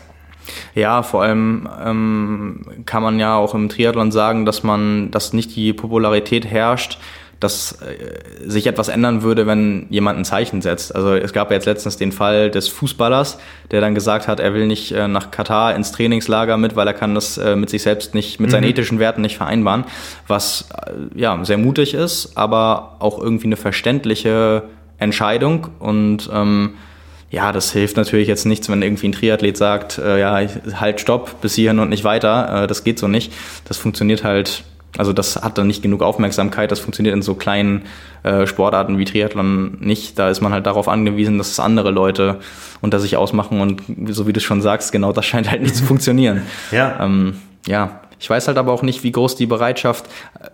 [0.75, 5.57] Ja, vor allem ähm, kann man ja auch im Triathlon sagen, dass man, dass nicht
[5.57, 6.99] die Popularität herrscht,
[7.41, 10.95] dass äh, sich etwas ändern würde, wenn jemand ein Zeichen setzt.
[10.95, 13.39] Also es gab ja jetzt letztens den Fall des Fußballers,
[13.71, 16.95] der dann gesagt hat, er will nicht äh, nach Katar ins Trainingslager mit, weil er
[16.95, 18.53] kann das äh, mit sich selbst nicht, mit mhm.
[18.53, 19.85] seinen ethischen Werten nicht vereinbaren,
[20.27, 24.63] was äh, ja sehr mutig ist, aber auch irgendwie eine verständliche
[24.99, 26.75] Entscheidung und ähm,
[27.31, 30.41] ja, das hilft natürlich jetzt nichts, wenn irgendwie ein Triathlet sagt, äh, ja,
[30.75, 32.63] halt stopp, bis hierhin und nicht weiter.
[32.63, 33.33] Äh, das geht so nicht.
[33.67, 34.63] Das funktioniert halt
[34.99, 36.71] also das hat dann nicht genug Aufmerksamkeit.
[36.71, 37.83] Das funktioniert in so kleinen
[38.23, 40.19] äh, Sportarten wie Triathlon nicht.
[40.19, 42.39] Da ist man halt darauf angewiesen, dass es andere Leute
[42.81, 43.61] unter sich ausmachen.
[43.61, 46.43] Und so wie du schon sagst, genau das scheint halt nicht zu funktionieren.
[46.71, 46.99] ja.
[47.01, 47.37] Ähm,
[47.67, 48.01] ja.
[48.19, 50.07] Ich weiß halt aber auch nicht, wie groß die Bereitschaft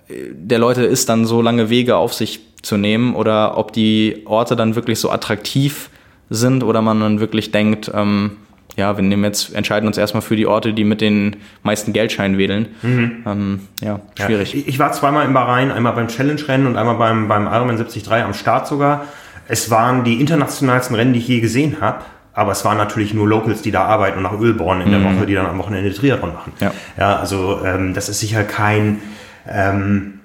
[0.08, 4.22] äh, der Leute ist, dann so lange Wege auf sich zu nehmen oder ob die
[4.24, 5.90] Orte dann wirklich so attraktiv
[6.30, 8.38] sind oder man dann wirklich denkt, ähm,
[8.76, 12.38] ja, wir nehmen jetzt, entscheiden uns erstmal für die Orte, die mit den meisten Geldscheinen
[12.38, 12.68] wedeln.
[12.82, 13.22] Mhm.
[13.26, 14.54] Ähm, ja, schwierig.
[14.54, 18.10] Ja, ich war zweimal in Bahrain, einmal beim Challenge-Rennen und einmal beim, beim Ironman 73
[18.10, 19.04] am Start sogar.
[19.48, 21.98] Es waren die internationalsten Rennen, die ich je gesehen habe.
[22.34, 25.00] Aber es waren natürlich nur Locals, die da arbeiten und nach Öl bohren in der
[25.00, 25.18] mhm.
[25.18, 26.54] Woche, die dann am Wochenende Triathlon machen.
[26.60, 29.00] Ja, ja also ähm, das ist sicher kein...
[29.46, 30.20] Ähm,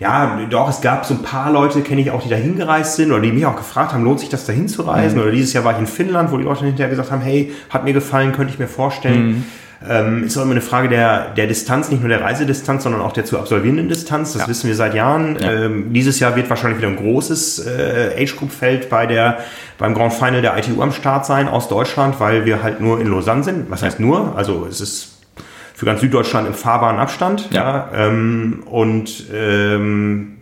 [0.00, 3.12] ja, doch, es gab so ein paar Leute, kenne ich auch, die da hingereist sind
[3.12, 5.18] oder die mich auch gefragt haben, lohnt sich das da hinzureisen?
[5.18, 5.24] Mhm.
[5.24, 7.84] Oder dieses Jahr war ich in Finnland, wo die Leute hinterher gesagt haben, hey, hat
[7.84, 9.28] mir gefallen, könnte ich mir vorstellen.
[9.28, 9.44] Mhm.
[9.88, 13.12] Ähm, ist auch immer eine Frage der, der Distanz, nicht nur der Reisedistanz, sondern auch
[13.12, 14.32] der zu absolvierenden Distanz.
[14.32, 14.48] Das ja.
[14.48, 15.38] wissen wir seit Jahren.
[15.38, 15.52] Ja.
[15.52, 19.38] Ähm, dieses Jahr wird wahrscheinlich wieder ein großes äh, Age-Group-Feld bei der,
[19.78, 23.06] beim Grand Final der ITU am Start sein aus Deutschland, weil wir halt nur in
[23.06, 23.70] Lausanne sind.
[23.70, 24.36] Was heißt nur?
[24.36, 25.19] Also es ist
[25.80, 27.48] für ganz Süddeutschland im fahrbaren Abstand.
[27.52, 27.88] Ja.
[27.90, 30.36] ja ähm, und ähm,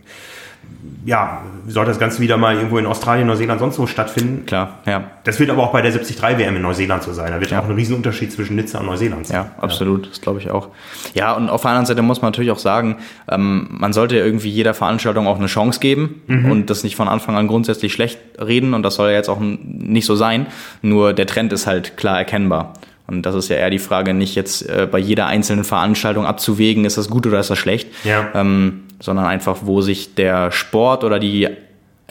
[1.05, 4.45] ja, sollte das Ganze wieder mal irgendwo in Australien, Neuseeland, sonst wo stattfinden.
[4.45, 5.05] Klar, ja.
[5.23, 7.31] Das wird aber auch bei der 73 WM in Neuseeland so sein.
[7.31, 7.61] Da wird ja.
[7.61, 9.45] auch ein Riesenunterschied zwischen Nizza und Neuseeland sein.
[9.45, 10.07] Ja, absolut.
[10.07, 10.09] Ja.
[10.09, 10.67] Das glaube ich auch.
[11.13, 12.97] Ja, und auf der anderen Seite muss man natürlich auch sagen,
[13.31, 16.51] ähm, man sollte ja irgendwie jeder Veranstaltung auch eine Chance geben mhm.
[16.51, 18.73] und das nicht von Anfang an grundsätzlich schlecht reden.
[18.73, 20.47] Und das soll ja jetzt auch nicht so sein.
[20.81, 22.73] Nur der Trend ist halt klar erkennbar.
[23.09, 26.85] Und das ist ja eher die Frage, nicht jetzt äh, bei jeder einzelnen Veranstaltung abzuwägen,
[26.85, 28.29] ist das gut oder ist das schlecht, ja.
[28.35, 31.47] ähm, sondern einfach, wo sich der Sport oder die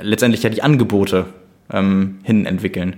[0.00, 1.26] letztendlich ja die Angebote
[1.72, 2.96] ähm, hin entwickeln.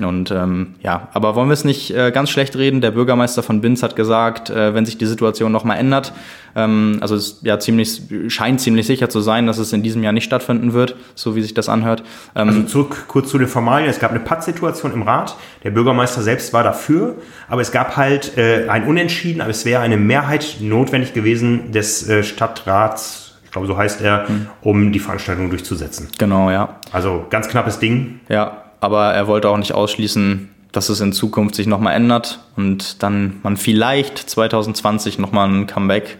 [0.00, 2.80] Und ähm, ja, aber wollen wir es nicht äh, ganz schlecht reden?
[2.80, 6.14] Der Bürgermeister von Binz hat gesagt, äh, wenn sich die Situation nochmal ändert,
[6.56, 10.14] ähm, also es ja ziemlich, scheint ziemlich sicher zu sein, dass es in diesem Jahr
[10.14, 12.02] nicht stattfinden wird, so wie sich das anhört.
[12.34, 13.90] Ähm, also zurück kurz zu den Formalien.
[13.90, 15.36] Es gab eine Pattsituation im Rat.
[15.62, 17.16] Der Bürgermeister selbst war dafür,
[17.48, 22.08] aber es gab halt äh, ein Unentschieden, aber es wäre eine Mehrheit notwendig gewesen des
[22.08, 24.46] äh, Stadtrats ich glaube, so heißt er, hm.
[24.62, 26.08] um die Veranstaltung durchzusetzen.
[26.16, 26.76] Genau, ja.
[26.90, 28.20] Also ganz knappes Ding.
[28.30, 33.00] Ja, aber er wollte auch nicht ausschließen, dass es in Zukunft sich nochmal ändert und
[33.04, 36.18] dann man vielleicht 2020 nochmal ein Comeback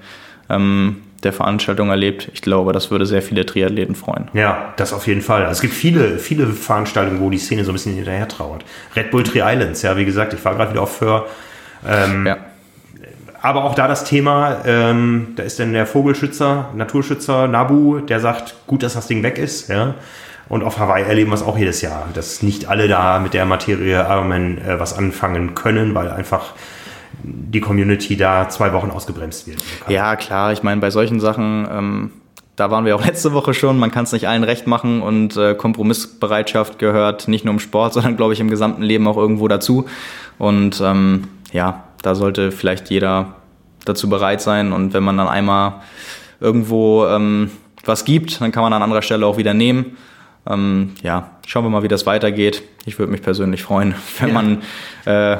[0.49, 2.31] ähm, der Veranstaltung erlebt.
[2.35, 4.29] Ich glaube, das würde sehr viele Triathleten freuen.
[4.33, 5.43] Ja, das auf jeden Fall.
[5.43, 8.65] Also es gibt viele, viele Veranstaltungen, wo die Szene so ein bisschen hinterher trauert.
[8.95, 11.27] Red Bull Tri Islands, ja, wie gesagt, ich war gerade wieder auf Föhr.
[11.85, 12.37] Ähm, ja.
[13.41, 18.55] Aber auch da das Thema, ähm, da ist dann der Vogelschützer, Naturschützer Nabu, der sagt,
[18.69, 19.69] gut, dass das Ding weg ist.
[19.69, 19.97] Ja.
[20.53, 23.47] Und auf Hawaii erleben wir es auch jedes Jahr, dass nicht alle da mit der
[23.47, 26.53] Materie Ironman äh, was anfangen können, weil einfach
[27.23, 29.65] die Community da zwei Wochen ausgebremst wird.
[29.89, 30.53] Ja, klar.
[30.53, 32.11] Ich meine, bei solchen Sachen, ähm,
[32.55, 35.39] da waren wir auch letzte Woche schon, man kann es nicht allen recht machen und
[35.39, 39.49] äh, Kompromissbereitschaft gehört nicht nur im Sport, sondern glaube ich im gesamten Leben auch irgendwo
[39.49, 39.87] dazu.
[40.37, 43.37] Und ähm, ja, da sollte vielleicht jeder
[43.87, 44.75] dazu bereit sein.
[44.75, 45.77] Und wenn man dann einmal
[46.41, 47.51] irgendwo ähm,
[47.87, 49.97] was gibt, dann kann man an anderer Stelle auch wieder nehmen.
[50.49, 52.63] Ähm, ja, schauen wir mal, wie das weitergeht.
[52.85, 54.35] Ich würde mich persönlich freuen, wenn ja.
[54.35, 54.63] man
[55.05, 55.37] äh,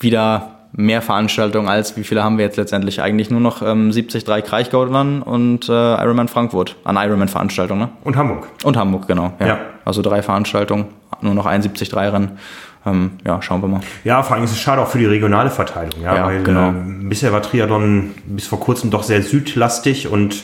[0.00, 3.02] wieder mehr Veranstaltungen als, wie viele haben wir jetzt letztendlich?
[3.02, 7.82] Eigentlich nur noch ähm, 73 Kraichgau dann und äh, Ironman Frankfurt an Ironman-Veranstaltungen.
[7.82, 7.88] Ne?
[8.04, 8.48] Und Hamburg.
[8.64, 9.32] Und Hamburg, genau.
[9.38, 9.46] Ja.
[9.46, 9.58] ja.
[9.84, 10.86] Also drei Veranstaltungen,
[11.20, 12.38] nur noch 71 Rennen.
[12.84, 13.80] Ähm, ja, schauen wir mal.
[14.02, 16.70] Ja, vor allem ist es schade auch für die regionale Verteilung, ja, ja weil genau.
[16.70, 16.72] äh,
[17.02, 20.42] bisher war Triathlon bis vor kurzem doch sehr südlastig und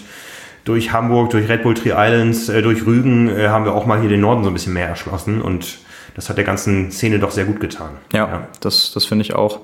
[0.68, 4.00] durch Hamburg, durch Red Bull Tree Islands, äh, durch Rügen äh, haben wir auch mal
[4.00, 5.78] hier den Norden so ein bisschen mehr erschlossen und
[6.14, 7.90] das hat der ganzen Szene doch sehr gut getan.
[8.12, 8.48] Ja, ja.
[8.60, 9.60] das, das finde ich auch.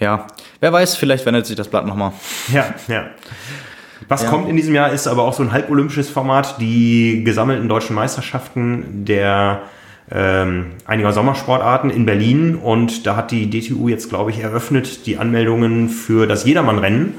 [0.00, 0.26] Ja,
[0.60, 2.12] wer weiß, vielleicht wendet sich das Blatt nochmal.
[2.52, 3.06] Ja, ja.
[4.08, 4.30] Was ja.
[4.30, 9.04] kommt in diesem Jahr ist aber auch so ein halbolympisches Format, die gesammelten deutschen Meisterschaften
[9.04, 9.62] der
[10.10, 15.18] ähm, einiger Sommersportarten in Berlin und da hat die DTU jetzt, glaube ich, eröffnet die
[15.18, 17.14] Anmeldungen für das Jedermannrennen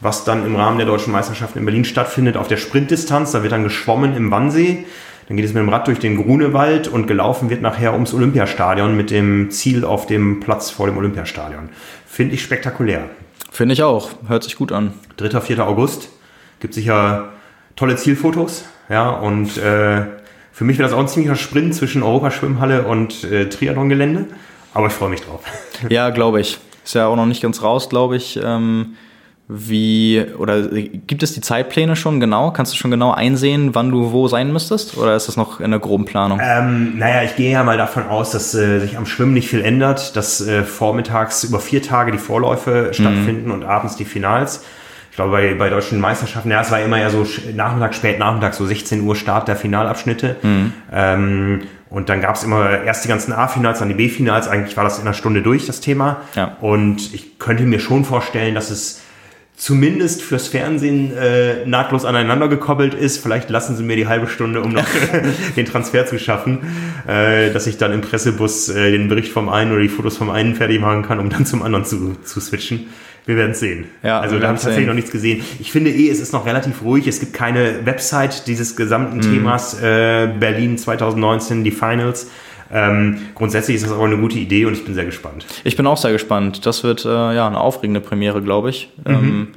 [0.00, 3.32] was dann im Rahmen der deutschen Meisterschaft in Berlin stattfindet, auf der Sprintdistanz.
[3.32, 4.86] Da wird dann geschwommen im Wannsee.
[5.28, 8.96] Dann geht es mit dem Rad durch den Grunewald und gelaufen wird nachher ums Olympiastadion
[8.96, 11.68] mit dem Ziel auf dem Platz vor dem Olympiastadion.
[12.06, 13.08] Finde ich spektakulär.
[13.50, 14.10] Finde ich auch.
[14.26, 14.94] Hört sich gut an.
[15.18, 15.40] 3.
[15.40, 15.66] 4.
[15.66, 16.08] August.
[16.58, 17.28] Gibt sicher
[17.76, 18.64] tolle Zielfotos.
[18.88, 20.04] Ja, und äh,
[20.52, 24.26] für mich wäre das auch ein ziemlicher Sprint zwischen Europaschwimmhalle und äh, Triathlon-Gelände.
[24.74, 25.42] Aber ich freue mich drauf.
[25.88, 26.58] Ja, glaube ich.
[26.84, 28.38] Ist ja auch noch nicht ganz raus, glaube ich.
[28.42, 28.96] Ähm
[29.52, 32.52] wie, oder gibt es die Zeitpläne schon genau?
[32.52, 34.96] Kannst du schon genau einsehen, wann du wo sein müsstest?
[34.96, 36.40] Oder ist das noch in der groben Planung?
[36.40, 39.62] Ähm, naja, ich gehe ja mal davon aus, dass äh, sich am Schwimmen nicht viel
[39.62, 42.92] ändert, dass äh, vormittags über vier Tage die Vorläufe mhm.
[42.92, 44.64] stattfinden und abends die Finals.
[45.10, 48.54] Ich glaube, bei, bei deutschen Meisterschaften, ja, es war immer ja so Nachmittag, spät Nachmittag,
[48.54, 50.36] so 16 Uhr Start der Finalabschnitte.
[50.42, 50.72] Mhm.
[50.92, 54.46] Ähm, und dann gab es immer erst die ganzen A-Finals, dann die B-Finals.
[54.46, 56.18] Eigentlich war das in einer Stunde durch, das Thema.
[56.36, 56.56] Ja.
[56.60, 59.02] Und ich könnte mir schon vorstellen, dass es
[59.60, 63.18] zumindest fürs Fernsehen äh, nahtlos aneinander gekoppelt ist.
[63.22, 64.86] Vielleicht lassen sie mir die halbe Stunde, um noch
[65.56, 66.60] den Transfer zu schaffen,
[67.06, 70.30] äh, dass ich dann im Pressebus äh, den Bericht vom einen oder die Fotos vom
[70.30, 72.86] einen fertig machen kann, um dann zum anderen zu, zu switchen.
[73.26, 73.84] Wir werden es sehen.
[74.02, 75.44] Ja, also da habe ich tatsächlich noch nichts gesehen.
[75.58, 77.06] Ich finde eh, es ist noch relativ ruhig.
[77.06, 79.20] Es gibt keine Website dieses gesamten mhm.
[79.20, 82.28] Themas äh, Berlin 2019, die Finals.
[82.72, 85.44] Ähm, grundsätzlich ist das aber eine gute Idee und ich bin sehr gespannt.
[85.64, 86.66] Ich bin auch sehr gespannt.
[86.66, 88.90] Das wird äh, ja eine aufregende Premiere, glaube ich.
[89.04, 89.14] Mhm.
[89.14, 89.48] Ähm,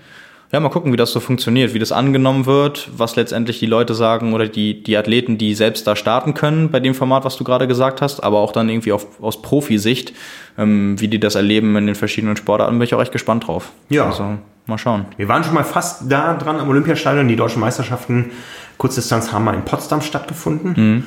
[0.51, 3.95] ja, mal gucken, wie das so funktioniert, wie das angenommen wird, was letztendlich die Leute
[3.95, 7.43] sagen oder die, die Athleten, die selbst da starten können bei dem Format, was du
[7.43, 10.13] gerade gesagt hast, aber auch dann irgendwie auf, aus Profisicht,
[10.59, 13.71] ähm, wie die das erleben in den verschiedenen Sportarten, bin ich auch echt gespannt drauf.
[13.89, 14.05] Ja.
[14.05, 14.37] Also,
[14.67, 15.05] mal schauen.
[15.17, 17.27] Wir waren schon mal fast da dran am Olympiastadion.
[17.27, 18.29] Die deutschen Meisterschaften
[18.77, 20.73] Kurzdistanz haben mal in Potsdam stattgefunden.
[20.77, 21.03] Mhm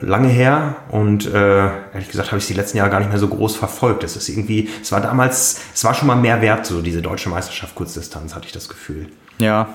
[0.00, 3.18] lange her und äh, ehrlich gesagt habe ich es die letzten Jahre gar nicht mehr
[3.18, 4.04] so groß verfolgt.
[4.04, 7.28] Es ist irgendwie, es war damals, es war schon mal mehr wert, so diese deutsche
[7.28, 9.08] Meisterschaft Kurzdistanz, hatte ich das Gefühl.
[9.38, 9.68] Ja.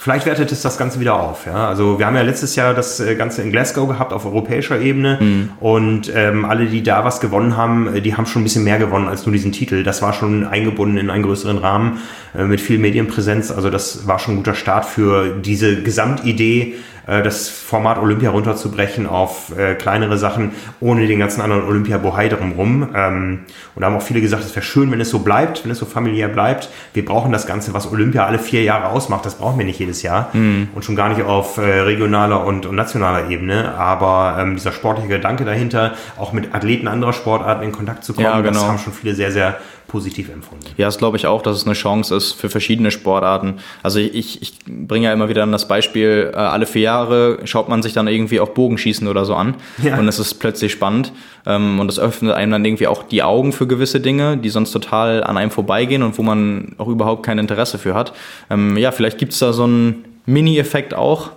[0.00, 1.44] Vielleicht wertet es das Ganze wieder auf.
[1.46, 1.68] Ja?
[1.68, 5.18] Also wir haben ja letztes Jahr das äh, Ganze in Glasgow gehabt auf europäischer Ebene
[5.20, 5.50] mhm.
[5.58, 8.78] und ähm, alle, die da was gewonnen haben, äh, die haben schon ein bisschen mehr
[8.78, 9.82] gewonnen als nur diesen Titel.
[9.82, 11.98] Das war schon eingebunden in einen größeren Rahmen
[12.36, 13.50] äh, mit viel Medienpräsenz.
[13.50, 16.76] Also das war schon ein guter Start für diese Gesamtidee
[17.08, 22.88] das Format Olympia runterzubrechen auf äh, kleinere Sachen, ohne den ganzen anderen Olympia-Bohai drumherum.
[22.94, 23.40] Ähm,
[23.74, 25.78] und da haben auch viele gesagt, es wäre schön, wenn es so bleibt, wenn es
[25.78, 26.68] so familiär bleibt.
[26.92, 30.02] Wir brauchen das Ganze, was Olympia alle vier Jahre ausmacht, das brauchen wir nicht jedes
[30.02, 30.28] Jahr.
[30.34, 30.68] Mhm.
[30.74, 33.74] Und schon gar nicht auf äh, regionaler und, und, nationaler Ebene.
[33.74, 38.26] Aber ähm, dieser sportliche Gedanke dahinter, auch mit Athleten anderer Sportarten in Kontakt zu kommen,
[38.26, 38.52] ja, genau.
[38.52, 39.56] das haben schon viele sehr, sehr
[39.88, 40.66] positiv empfunden.
[40.76, 43.54] Ja, das glaube ich auch, dass es eine Chance ist für verschiedene Sportarten.
[43.82, 47.68] Also ich, ich bringe ja immer wieder dann das Beispiel, äh, alle vier Jahre schaut
[47.68, 49.98] man sich dann irgendwie auch Bogenschießen oder so an ja.
[49.98, 51.12] und es ist plötzlich spannend
[51.46, 54.72] ähm, und es öffnet einem dann irgendwie auch die Augen für gewisse Dinge, die sonst
[54.72, 58.12] total an einem vorbeigehen und wo man auch überhaupt kein Interesse für hat.
[58.50, 61.30] Ähm, ja, vielleicht gibt es da so einen Mini-Effekt auch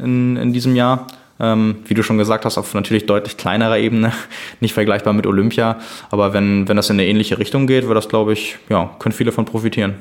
[0.00, 1.06] in, in diesem Jahr.
[1.40, 4.12] Ähm, wie du schon gesagt hast, auf natürlich deutlich kleinerer Ebene,
[4.60, 5.78] nicht vergleichbar mit Olympia.
[6.10, 9.12] Aber wenn, wenn das in eine ähnliche Richtung geht, wird das, glaube ich, ja, können
[9.12, 9.94] viele von profitieren.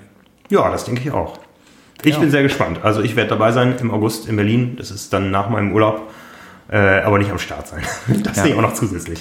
[0.50, 1.40] Ja, das denke ich auch.
[2.04, 2.20] Ich ja.
[2.20, 2.80] bin sehr gespannt.
[2.84, 4.76] Also ich werde dabei sein im August in Berlin.
[4.78, 6.12] Das ist dann nach meinem Urlaub,
[6.70, 7.84] äh, aber nicht am Start sein.
[8.24, 8.44] Das ja.
[8.44, 9.20] sehe ich auch noch zusätzlich.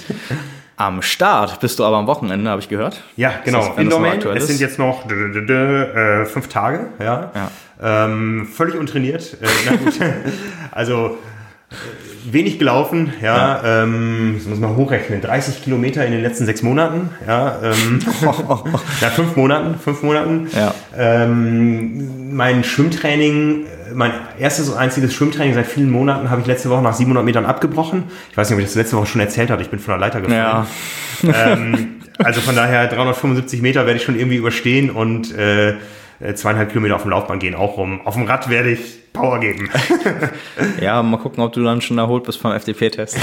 [0.77, 3.03] Am Start bist du aber am Wochenende, habe ich gehört.
[3.15, 3.75] Ja, genau.
[3.75, 4.03] Indoor
[4.35, 6.87] Es sind jetzt noch äh, fünf Tage.
[6.99, 7.31] Ja.
[7.35, 7.51] ja.
[8.05, 9.37] Ähm, völlig untrainiert.
[9.41, 9.47] Äh,
[10.71, 11.17] also
[12.29, 13.83] wenig gelaufen, ja, ja.
[13.83, 17.99] Ähm, das muss man hochrechnen, 30 Kilometer in den letzten sechs Monaten, ja, ähm,
[19.01, 20.47] ja fünf Monaten, fünf Monaten.
[20.55, 20.73] Ja.
[20.97, 26.81] Ähm, mein Schwimmtraining, mein erstes und einziges Schwimmtraining seit vielen Monaten habe ich letzte Woche
[26.81, 28.03] nach 700 Metern abgebrochen.
[28.29, 29.99] Ich weiß nicht, ob ich das letzte Woche schon erzählt habe, ich bin von der
[29.99, 30.37] Leiter gefallen.
[30.37, 30.67] Ja.
[31.53, 35.75] ähm, also von daher 375 Meter werde ich schon irgendwie überstehen und äh,
[36.35, 38.01] zweieinhalb Kilometer auf dem Laufbahn gehen auch rum.
[38.05, 39.69] Auf dem Rad werde ich Power geben.
[40.81, 43.17] ja, mal gucken, ob du dann schon erholt bist vom FDP-Test.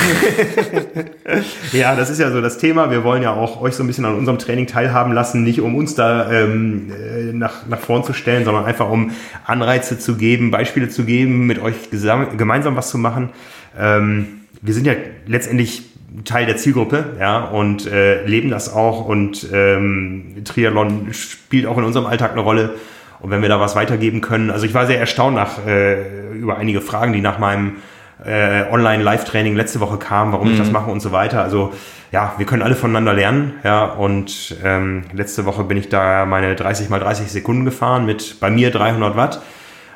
[1.73, 2.91] ja, das ist ja so das Thema.
[2.91, 5.75] Wir wollen ja auch euch so ein bisschen an unserem Training teilhaben lassen, nicht um
[5.77, 9.13] uns da ähm, äh, nach, nach vorn zu stellen, sondern einfach um
[9.47, 13.31] Anreize zu geben, Beispiele zu geben, mit euch gemeinsam was zu machen.
[13.79, 14.95] Ähm, wir sind ja
[15.27, 15.85] letztendlich
[16.25, 21.85] Teil der Zielgruppe, ja, und äh, leben das auch und ähm, Triathlon spielt auch in
[21.85, 22.75] unserem Alltag eine Rolle.
[23.21, 26.57] Und wenn wir da was weitergeben können, also ich war sehr erstaunt nach, äh, über
[26.57, 27.77] einige Fragen, die nach meinem
[28.25, 30.53] äh, Online-Live-Training letzte Woche kamen, warum mhm.
[30.55, 30.75] ich das mhm.
[30.75, 31.43] mache und so weiter.
[31.43, 31.73] Also
[32.11, 36.55] ja, wir können alle voneinander lernen, ja, und ähm, letzte Woche bin ich da meine
[36.55, 39.43] 30 mal 30 Sekunden gefahren mit bei mir 300 Watt.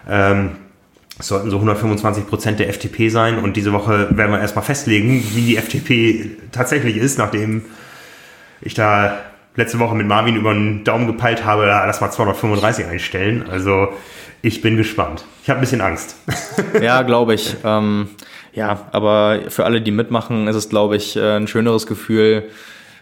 [0.08, 0.50] Ähm,
[1.22, 5.22] es sollten so 125 Prozent der FTP sein und diese Woche werden wir erstmal festlegen,
[5.34, 7.62] wie die FTP tatsächlich ist, nachdem
[8.60, 9.20] ich da
[9.54, 13.44] letzte Woche mit Marvin über den Daumen gepeilt habe, lass mal 235 einstellen.
[13.48, 13.90] Also
[14.42, 15.24] ich bin gespannt.
[15.44, 16.16] Ich habe ein bisschen Angst.
[16.82, 17.54] ja, glaube ich.
[17.62, 18.08] Ähm,
[18.52, 22.48] ja, aber für alle, die mitmachen, ist es, glaube ich, äh, ein schöneres Gefühl,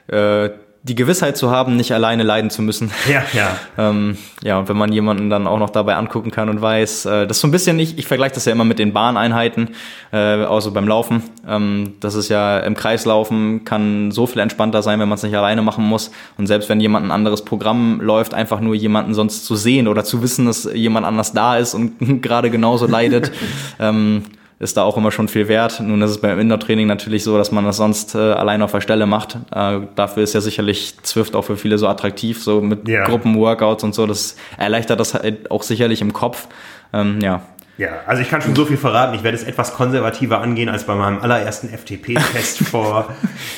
[0.08, 0.50] äh,
[0.82, 2.90] die Gewissheit zu haben, nicht alleine leiden zu müssen.
[3.06, 3.56] Ja, ja.
[3.90, 7.26] ähm, ja, und wenn man jemanden dann auch noch dabei angucken kann und weiß, äh,
[7.26, 9.70] das ist so ein bisschen, ich, ich vergleiche das ja immer mit den Bahneinheiten,
[10.10, 11.22] äh, also beim Laufen.
[11.46, 15.36] Ähm, das ist ja im Kreislaufen kann so viel entspannter sein, wenn man es nicht
[15.36, 16.10] alleine machen muss.
[16.38, 20.04] Und selbst wenn jemand ein anderes Programm läuft, einfach nur jemanden sonst zu sehen oder
[20.04, 23.32] zu wissen, dass jemand anders da ist und gerade genauso leidet.
[23.78, 24.24] ähm,
[24.60, 25.80] ist da auch immer schon viel wert.
[25.80, 28.82] Nun ist es beim Indoor-Training natürlich so, dass man das sonst äh, allein auf der
[28.82, 29.38] Stelle macht.
[29.52, 33.04] Äh, dafür ist ja sicherlich Zwift auch für viele so attraktiv, so mit ja.
[33.06, 34.06] Gruppenworkouts und so.
[34.06, 36.46] Das erleichtert das halt auch sicherlich im Kopf.
[36.92, 37.42] Ähm, ja,
[37.80, 39.14] ja, also ich kann schon so viel verraten.
[39.14, 43.08] Ich werde es etwas konservativer angehen als bei meinem allerersten FTP-Test vor,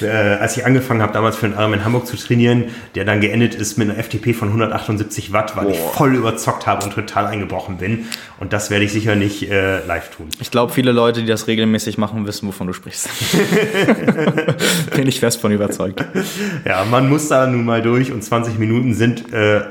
[0.01, 3.21] äh, als ich angefangen habe, damals für einen Arm in Hamburg zu trainieren, der dann
[3.21, 5.73] geendet ist mit einer FTP von 178 Watt, weil Boah.
[5.73, 8.07] ich voll überzockt habe und total eingebrochen bin.
[8.39, 10.29] Und das werde ich sicher nicht äh, live tun.
[10.39, 13.09] Ich glaube, viele Leute, die das regelmäßig machen, wissen, wovon du sprichst.
[14.95, 16.05] bin ich fest von überzeugt.
[16.65, 19.63] Ja, man muss da nun mal durch und 20 Minuten sind, äh,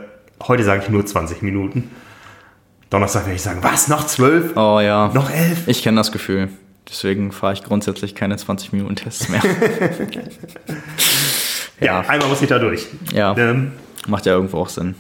[0.46, 1.90] heute sage ich nur 20 Minuten.
[2.92, 4.56] Donnerstag werde ich sagen, was, noch zwölf?
[4.58, 5.10] Oh ja.
[5.14, 5.66] Noch elf?
[5.68, 6.50] Ich kenne das Gefühl.
[6.90, 9.42] Deswegen fahre ich grundsätzlich keine 20 Minuten Tests mehr.
[10.12, 10.22] ja.
[11.80, 12.88] ja, einmal muss ich da durch.
[13.14, 13.34] Ja.
[13.38, 13.72] Ähm,
[14.08, 14.96] macht ja irgendwo auch Sinn.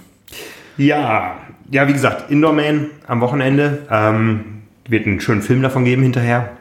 [0.77, 1.35] Ja,
[1.69, 3.79] ja, wie gesagt, Indoor-Man am Wochenende.
[3.91, 6.51] Ähm, wird einen schönen Film davon geben hinterher.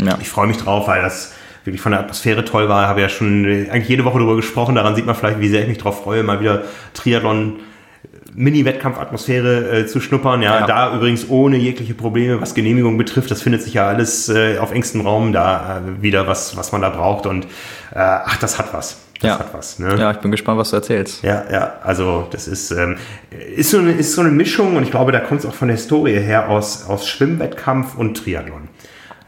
[0.00, 0.18] Ja.
[0.20, 2.88] Ich freue mich drauf, weil das wirklich von der Atmosphäre toll war.
[2.88, 4.74] Habe ja schon eigentlich jede Woche darüber gesprochen.
[4.74, 7.60] Daran sieht man vielleicht, wie sehr ich mich drauf freue, mal wieder Triathlon
[8.34, 10.42] Mini-Wettkampfatmosphäre äh, zu schnuppern.
[10.42, 13.30] Ja, ja, da übrigens ohne jegliche Probleme, was Genehmigung betrifft.
[13.30, 16.80] Das findet sich ja alles äh, auf engstem Raum da äh, wieder, was, was man
[16.80, 17.26] da braucht.
[17.26, 18.98] Und äh, ach, das hat was.
[19.20, 19.38] Das ja.
[19.38, 19.78] hat was.
[19.78, 19.96] Ne?
[19.98, 21.22] Ja, ich bin gespannt, was du erzählst.
[21.22, 22.96] Ja, ja, also das ist, ähm,
[23.30, 25.68] ist, so eine, ist so eine Mischung und ich glaube, da kommt es auch von
[25.68, 28.68] der Historie her aus, aus Schwimmwettkampf und Triathlon.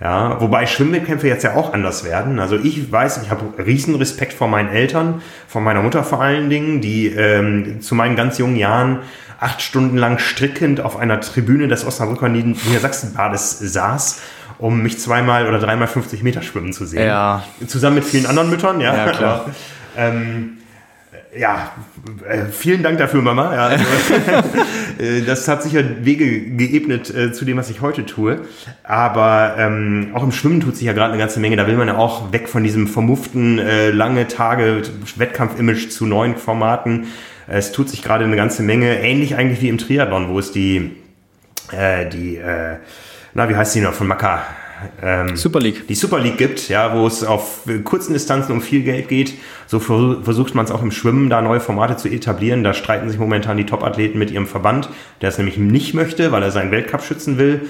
[0.01, 2.41] Ja, wobei Schwimmwettkämpfe jetzt ja auch anders werden.
[2.41, 6.51] Also ich weiß, ich habe riesen Respekt vor meinen Eltern, vor meiner Mutter vor allen
[6.51, 9.01] Dingen, die ähm, zu meinen ganz jungen Jahren
[9.39, 14.21] acht Stunden lang strickend auf einer Tribüne des Osnabrücker Niedersachsenbades saß
[14.59, 17.07] um mich zweimal oder dreimal 50 Meter schwimmen zu sehen.
[17.07, 17.43] Ja.
[17.67, 18.95] Zusammen mit vielen anderen Müttern, ja.
[18.95, 19.47] Ja, klar.
[19.97, 20.59] ähm,
[21.37, 21.73] ja,
[22.29, 23.55] äh, vielen Dank dafür, Mama.
[23.55, 23.85] Ja, also,
[24.99, 28.43] äh, das hat sicher Wege geebnet äh, zu dem, was ich heute tue.
[28.83, 31.57] Aber ähm, auch im Schwimmen tut sich ja gerade eine ganze Menge.
[31.57, 34.83] Da will man ja auch weg von diesem vermufften, äh, lange Tage
[35.17, 37.07] Wettkampf-Image zu neuen Formaten.
[37.47, 40.93] Es tut sich gerade eine ganze Menge, ähnlich eigentlich wie im Triathlon, wo es die,
[41.73, 42.77] äh, die, äh,
[43.35, 44.43] na, wie heißt die noch, von Maka?
[45.03, 45.87] Ähm, Super League.
[45.89, 49.35] die Super League gibt, ja, wo es auf kurzen Distanzen um viel Geld geht.
[49.67, 52.65] So versucht man es auch im Schwimmen, da neue Formate zu etablieren.
[52.65, 54.89] Da streiten sich momentan die Top-Athleten mit ihrem Verband,
[55.21, 57.63] der es nämlich nicht möchte, weil er seinen Weltcup schützen will.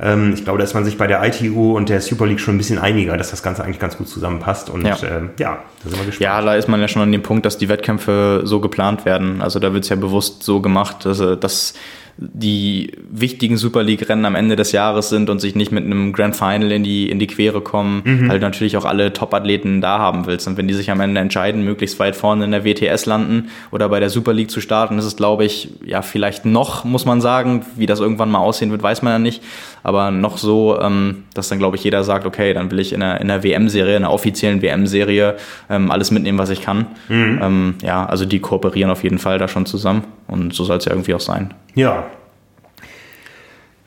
[0.00, 2.54] Ähm, ich glaube, da ist man sich bei der ITU und der Super League schon
[2.54, 4.70] ein bisschen einiger, dass das Ganze eigentlich ganz gut zusammenpasst.
[4.70, 6.20] Und ja, ähm, ja da sind wir gespannt.
[6.20, 9.42] Ja, da ist man ja schon an dem Punkt, dass die Wettkämpfe so geplant werden.
[9.42, 11.74] Also da wird es ja bewusst so gemacht, dass, dass
[12.22, 16.36] die wichtigen Super League-Rennen am Ende des Jahres sind und sich nicht mit einem Grand
[16.36, 18.28] Final in die, in die Quere kommen, mhm.
[18.28, 20.46] halt natürlich auch alle Top-Athleten da haben willst.
[20.46, 23.88] Und wenn die sich am Ende entscheiden, möglichst weit vorne in der WTS landen oder
[23.88, 27.22] bei der Super League zu starten, ist es, glaube ich, ja, vielleicht noch, muss man
[27.22, 29.42] sagen, wie das irgendwann mal aussehen wird, weiß man ja nicht,
[29.82, 33.00] aber noch so, ähm, dass dann, glaube ich, jeder sagt, okay, dann will ich in
[33.00, 35.36] der, in der WM-Serie, in der offiziellen WM-Serie
[35.70, 36.86] ähm, alles mitnehmen, was ich kann.
[37.08, 37.40] Mhm.
[37.42, 40.84] Ähm, ja, also die kooperieren auf jeden Fall da schon zusammen und so soll es
[40.84, 41.54] ja irgendwie auch sein.
[41.74, 42.09] Ja.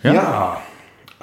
[0.03, 0.13] Ja.
[0.13, 0.57] ja.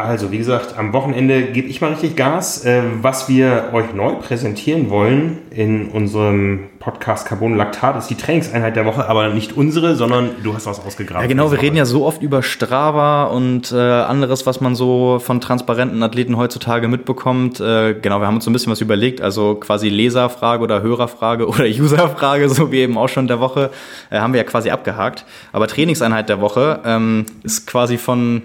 [0.00, 2.64] Also, wie gesagt, am Wochenende gebe ich mal richtig Gas.
[2.64, 8.76] Äh, was wir euch neu präsentieren wollen in unserem Podcast Carbon Lactat ist die Trainingseinheit
[8.76, 11.20] der Woche, aber nicht unsere, sondern du hast was ausgegraben.
[11.20, 11.52] Ja, genau.
[11.52, 16.02] Wir reden ja so oft über Strava und äh, anderes, was man so von transparenten
[16.02, 17.60] Athleten heutzutage mitbekommt.
[17.60, 19.20] Äh, genau, wir haben uns so ein bisschen was überlegt.
[19.20, 23.68] Also quasi Leserfrage oder Hörerfrage oder Userfrage, so wie eben auch schon der Woche,
[24.08, 25.26] äh, haben wir ja quasi abgehakt.
[25.52, 28.44] Aber Trainingseinheit der Woche ähm, ist quasi von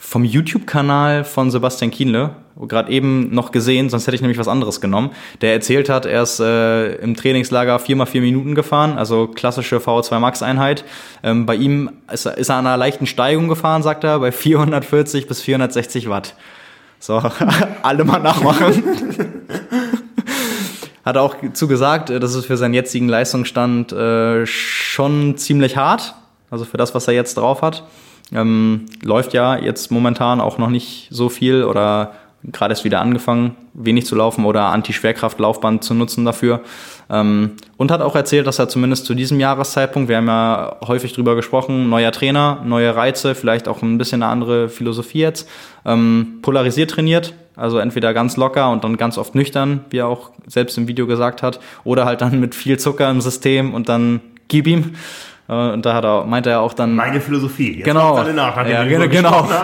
[0.00, 2.30] vom YouTube-Kanal von Sebastian Kienle,
[2.68, 6.22] gerade eben noch gesehen, sonst hätte ich nämlich was anderes genommen, der erzählt hat, er
[6.22, 10.84] ist äh, im Trainingslager 4x4 Minuten gefahren, also klassische VO2 Max-Einheit.
[11.24, 15.26] Ähm, bei ihm ist, ist, er an einer leichten Steigung gefahren, sagt er, bei 440
[15.26, 16.36] bis 460 Watt.
[17.00, 17.20] So,
[17.82, 18.82] alle mal nachmachen.
[21.04, 26.14] hat auch zugesagt, das ist für seinen jetzigen Leistungsstand äh, schon ziemlich hart,
[26.50, 27.82] also für das, was er jetzt drauf hat.
[28.32, 32.12] Ähm, läuft ja jetzt momentan auch noch nicht so viel oder
[32.44, 36.60] gerade erst wieder angefangen, wenig zu laufen oder Anti-Schwerkraft-Laufband zu nutzen dafür.
[37.10, 41.12] Ähm, und hat auch erzählt, dass er zumindest zu diesem Jahreszeitpunkt, wir haben ja häufig
[41.12, 45.48] drüber gesprochen, neuer Trainer, neue Reize, vielleicht auch ein bisschen eine andere Philosophie jetzt,
[45.84, 47.34] ähm, polarisiert trainiert.
[47.56, 51.08] Also entweder ganz locker und dann ganz oft nüchtern, wie er auch selbst im Video
[51.08, 54.94] gesagt hat, oder halt dann mit viel Zucker im System und dann gib ihm.
[55.48, 56.94] Äh, und da hat er, meinte er auch dann.
[56.94, 57.76] Meine Philosophie.
[57.76, 58.14] Jetzt genau.
[58.14, 59.08] Alle nach, ja, genau.
[59.08, 59.48] genau.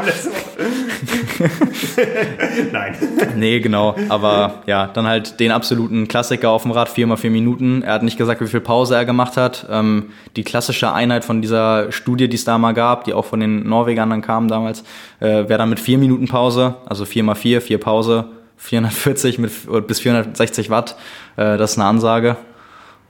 [2.73, 2.97] Nein.
[3.37, 3.97] Nee, genau.
[4.09, 7.83] Aber ja, dann halt den absoluten Klassiker auf dem Rad, 4x4 Minuten.
[7.83, 9.67] Er hat nicht gesagt, wie viel Pause er gemacht hat.
[9.71, 13.41] Ähm, die klassische Einheit von dieser Studie, die es da mal gab, die auch von
[13.41, 14.85] den Norwegern dann kam damals,
[15.21, 18.27] äh, wäre dann mit 4 Minuten Pause, also 4x4, 4 Pause,
[18.57, 19.53] 440 mit,
[19.87, 20.97] bis 460 Watt.
[21.37, 22.37] Äh, das ist eine Ansage.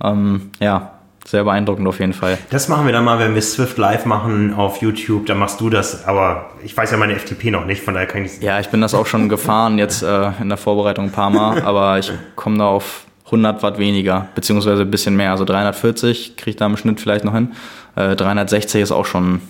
[0.02, 0.92] Ähm, ja,
[1.26, 2.38] sehr beeindruckend auf jeden Fall.
[2.50, 5.26] Das machen wir dann mal, wenn wir Swift live machen auf YouTube.
[5.26, 6.06] Dann machst du das.
[6.06, 8.80] Aber ich weiß ja meine FTP noch nicht, von daher kann ich Ja, ich bin
[8.80, 11.62] das auch schon gefahren jetzt äh, in der Vorbereitung ein paar Mal.
[11.62, 15.30] Aber ich komme da auf 100 Watt weniger, beziehungsweise ein bisschen mehr.
[15.30, 17.52] Also 340 kriege ich da im Schnitt vielleicht noch hin.
[17.96, 19.40] Äh, 360 ist auch schon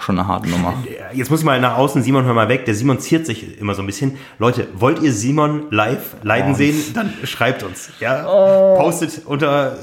[0.00, 0.74] schon eine harte Nummer.
[1.12, 2.64] Jetzt muss ich mal nach außen, Simon, hör mal weg.
[2.64, 4.18] Der Simon ziert sich immer so ein bisschen.
[4.38, 6.56] Leute, wollt ihr Simon live leiden oh.
[6.56, 6.76] sehen?
[6.94, 7.90] Dann schreibt uns.
[8.00, 8.26] Ja?
[8.26, 8.76] Oh.
[8.78, 9.76] Postet unter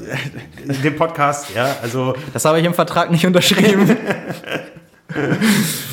[0.65, 1.53] dem Podcast.
[1.55, 3.97] Ja, also das habe ich im Vertrag nicht unterschrieben.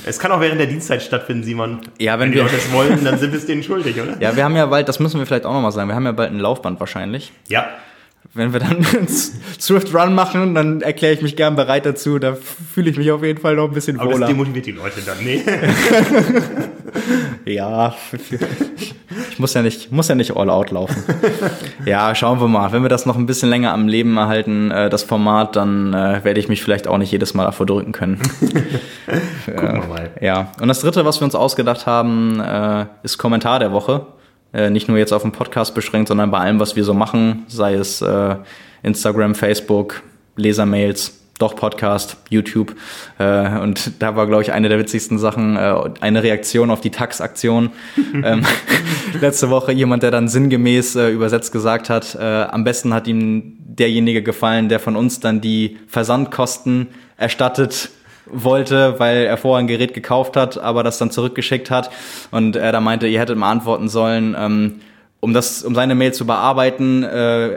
[0.04, 1.80] Es kann auch während der Dienstzeit stattfinden, Simon.
[1.98, 4.20] Ja, wenn, wenn wir die es wollen, dann sind wir es denen schuldig, oder?
[4.20, 6.12] Ja, wir haben ja bald, das müssen wir vielleicht auch nochmal sagen, wir haben ja
[6.12, 7.32] bald ein Laufband wahrscheinlich.
[7.48, 7.66] Ja.
[8.34, 12.18] Wenn wir dann einen Swift Run machen, dann erkläre ich mich gern bereit dazu.
[12.18, 14.26] Da fühle ich mich auf jeden Fall noch ein bisschen Aber das wohler.
[14.26, 15.42] demotiviert die Leute dann, nee.
[17.44, 17.94] Ja,
[19.30, 21.02] ich muss ja nicht, muss ja nicht all out laufen.
[21.84, 22.72] Ja, schauen wir mal.
[22.72, 26.24] Wenn wir das noch ein bisschen länger am Leben erhalten, äh, das Format, dann äh,
[26.24, 28.18] werde ich mich vielleicht auch nicht jedes Mal davor drücken können.
[29.46, 30.10] Gucken wir mal.
[30.20, 34.06] Ja, und das dritte, was wir uns ausgedacht haben, äh, ist Kommentar der Woche.
[34.54, 37.44] Äh, nicht nur jetzt auf den Podcast beschränkt, sondern bei allem, was wir so machen,
[37.48, 38.36] sei es äh,
[38.82, 40.02] Instagram, Facebook,
[40.36, 42.76] Lesermails, doch Podcast, YouTube.
[43.18, 46.90] Äh, und da war, glaube ich, eine der witzigsten Sachen, äh, eine Reaktion auf die
[46.90, 47.72] Tax-Aktion.
[48.22, 48.44] ähm,
[49.20, 53.58] letzte Woche jemand, der dann sinngemäß äh, übersetzt gesagt hat, äh, am besten hat ihm
[53.58, 57.90] derjenige gefallen, der von uns dann die Versandkosten erstattet
[58.26, 61.90] wollte, weil er vorher ein Gerät gekauft hat, aber das dann zurückgeschickt hat.
[62.30, 64.80] Und er da meinte, ihr hättet mal antworten sollen, ähm,
[65.24, 67.56] um das, um seine Mail zu bearbeiten, äh,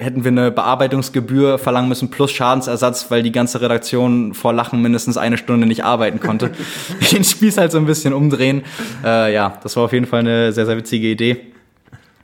[0.00, 5.16] hätten wir eine Bearbeitungsgebühr verlangen müssen plus Schadensersatz, weil die ganze Redaktion vor Lachen mindestens
[5.16, 6.50] eine Stunde nicht arbeiten konnte.
[7.12, 8.62] Den Spieß halt so ein bisschen umdrehen.
[9.04, 11.54] Äh, ja, das war auf jeden Fall eine sehr, sehr witzige Idee.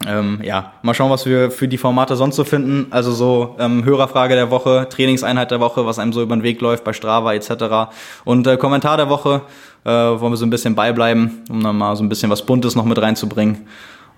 [0.06, 2.86] Ähm, ja, mal schauen, was wir für die Formate sonst so finden.
[2.90, 6.60] Also so ähm, Hörerfrage der Woche, Trainingseinheit der Woche, was einem so über den Weg
[6.62, 7.92] läuft bei Strava etc.
[8.24, 9.42] Und äh, Kommentar der Woche
[9.84, 12.74] äh, wollen wir so ein bisschen beibleiben, um dann mal so ein bisschen was Buntes
[12.74, 13.66] noch mit reinzubringen.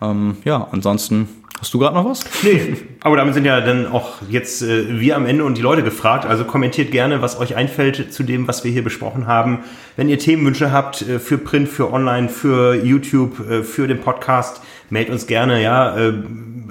[0.01, 1.29] Ähm, ja, ansonsten
[1.61, 2.25] hast du gerade noch was?
[2.43, 5.83] Nee, aber damit sind ja dann auch jetzt äh, wir am Ende und die Leute
[5.83, 6.27] gefragt.
[6.27, 9.61] Also kommentiert gerne, was euch einfällt zu dem, was wir hier besprochen haben.
[9.97, 14.61] Wenn ihr Themenwünsche habt äh, für Print, für Online, für YouTube, äh, für den Podcast,
[14.91, 15.63] meldet uns gerne.
[15.63, 16.13] Ja, äh,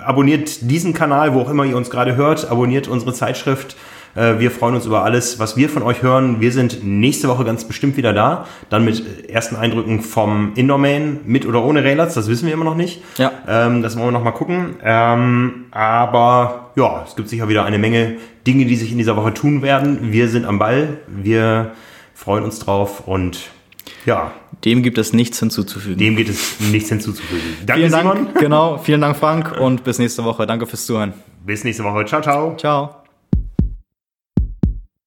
[0.03, 2.49] abonniert diesen Kanal, wo auch immer ihr uns gerade hört.
[2.49, 3.75] Abonniert unsere Zeitschrift.
[4.15, 6.41] Äh, Wir freuen uns über alles, was wir von euch hören.
[6.41, 8.45] Wir sind nächste Woche ganz bestimmt wieder da.
[8.69, 12.75] Dann mit ersten Eindrücken vom Indoor-Main, mit oder ohne Railers, das wissen wir immer noch
[12.75, 13.01] nicht.
[13.17, 13.31] Ja.
[13.47, 14.75] Ähm, das wollen wir noch mal gucken.
[14.83, 19.33] Ähm, aber ja, es gibt sicher wieder eine Menge Dinge, die sich in dieser Woche
[19.33, 20.11] tun werden.
[20.11, 20.97] Wir sind am Ball.
[21.07, 21.71] Wir
[22.13, 23.49] freuen uns drauf und
[24.05, 24.31] ja,
[24.65, 25.97] Dem gibt es nichts hinzuzufügen.
[25.97, 27.41] dem geht es nichts hinzuzufügen.
[27.65, 28.25] Danke, vielen Simon.
[28.25, 30.45] Dank, genau, vielen Dank Frank und bis nächste Woche.
[30.45, 31.13] Danke fürs Zuhören.
[31.45, 32.05] Bis nächste Woche.
[32.05, 32.55] Ciao, ciao.
[32.57, 33.00] Ciao.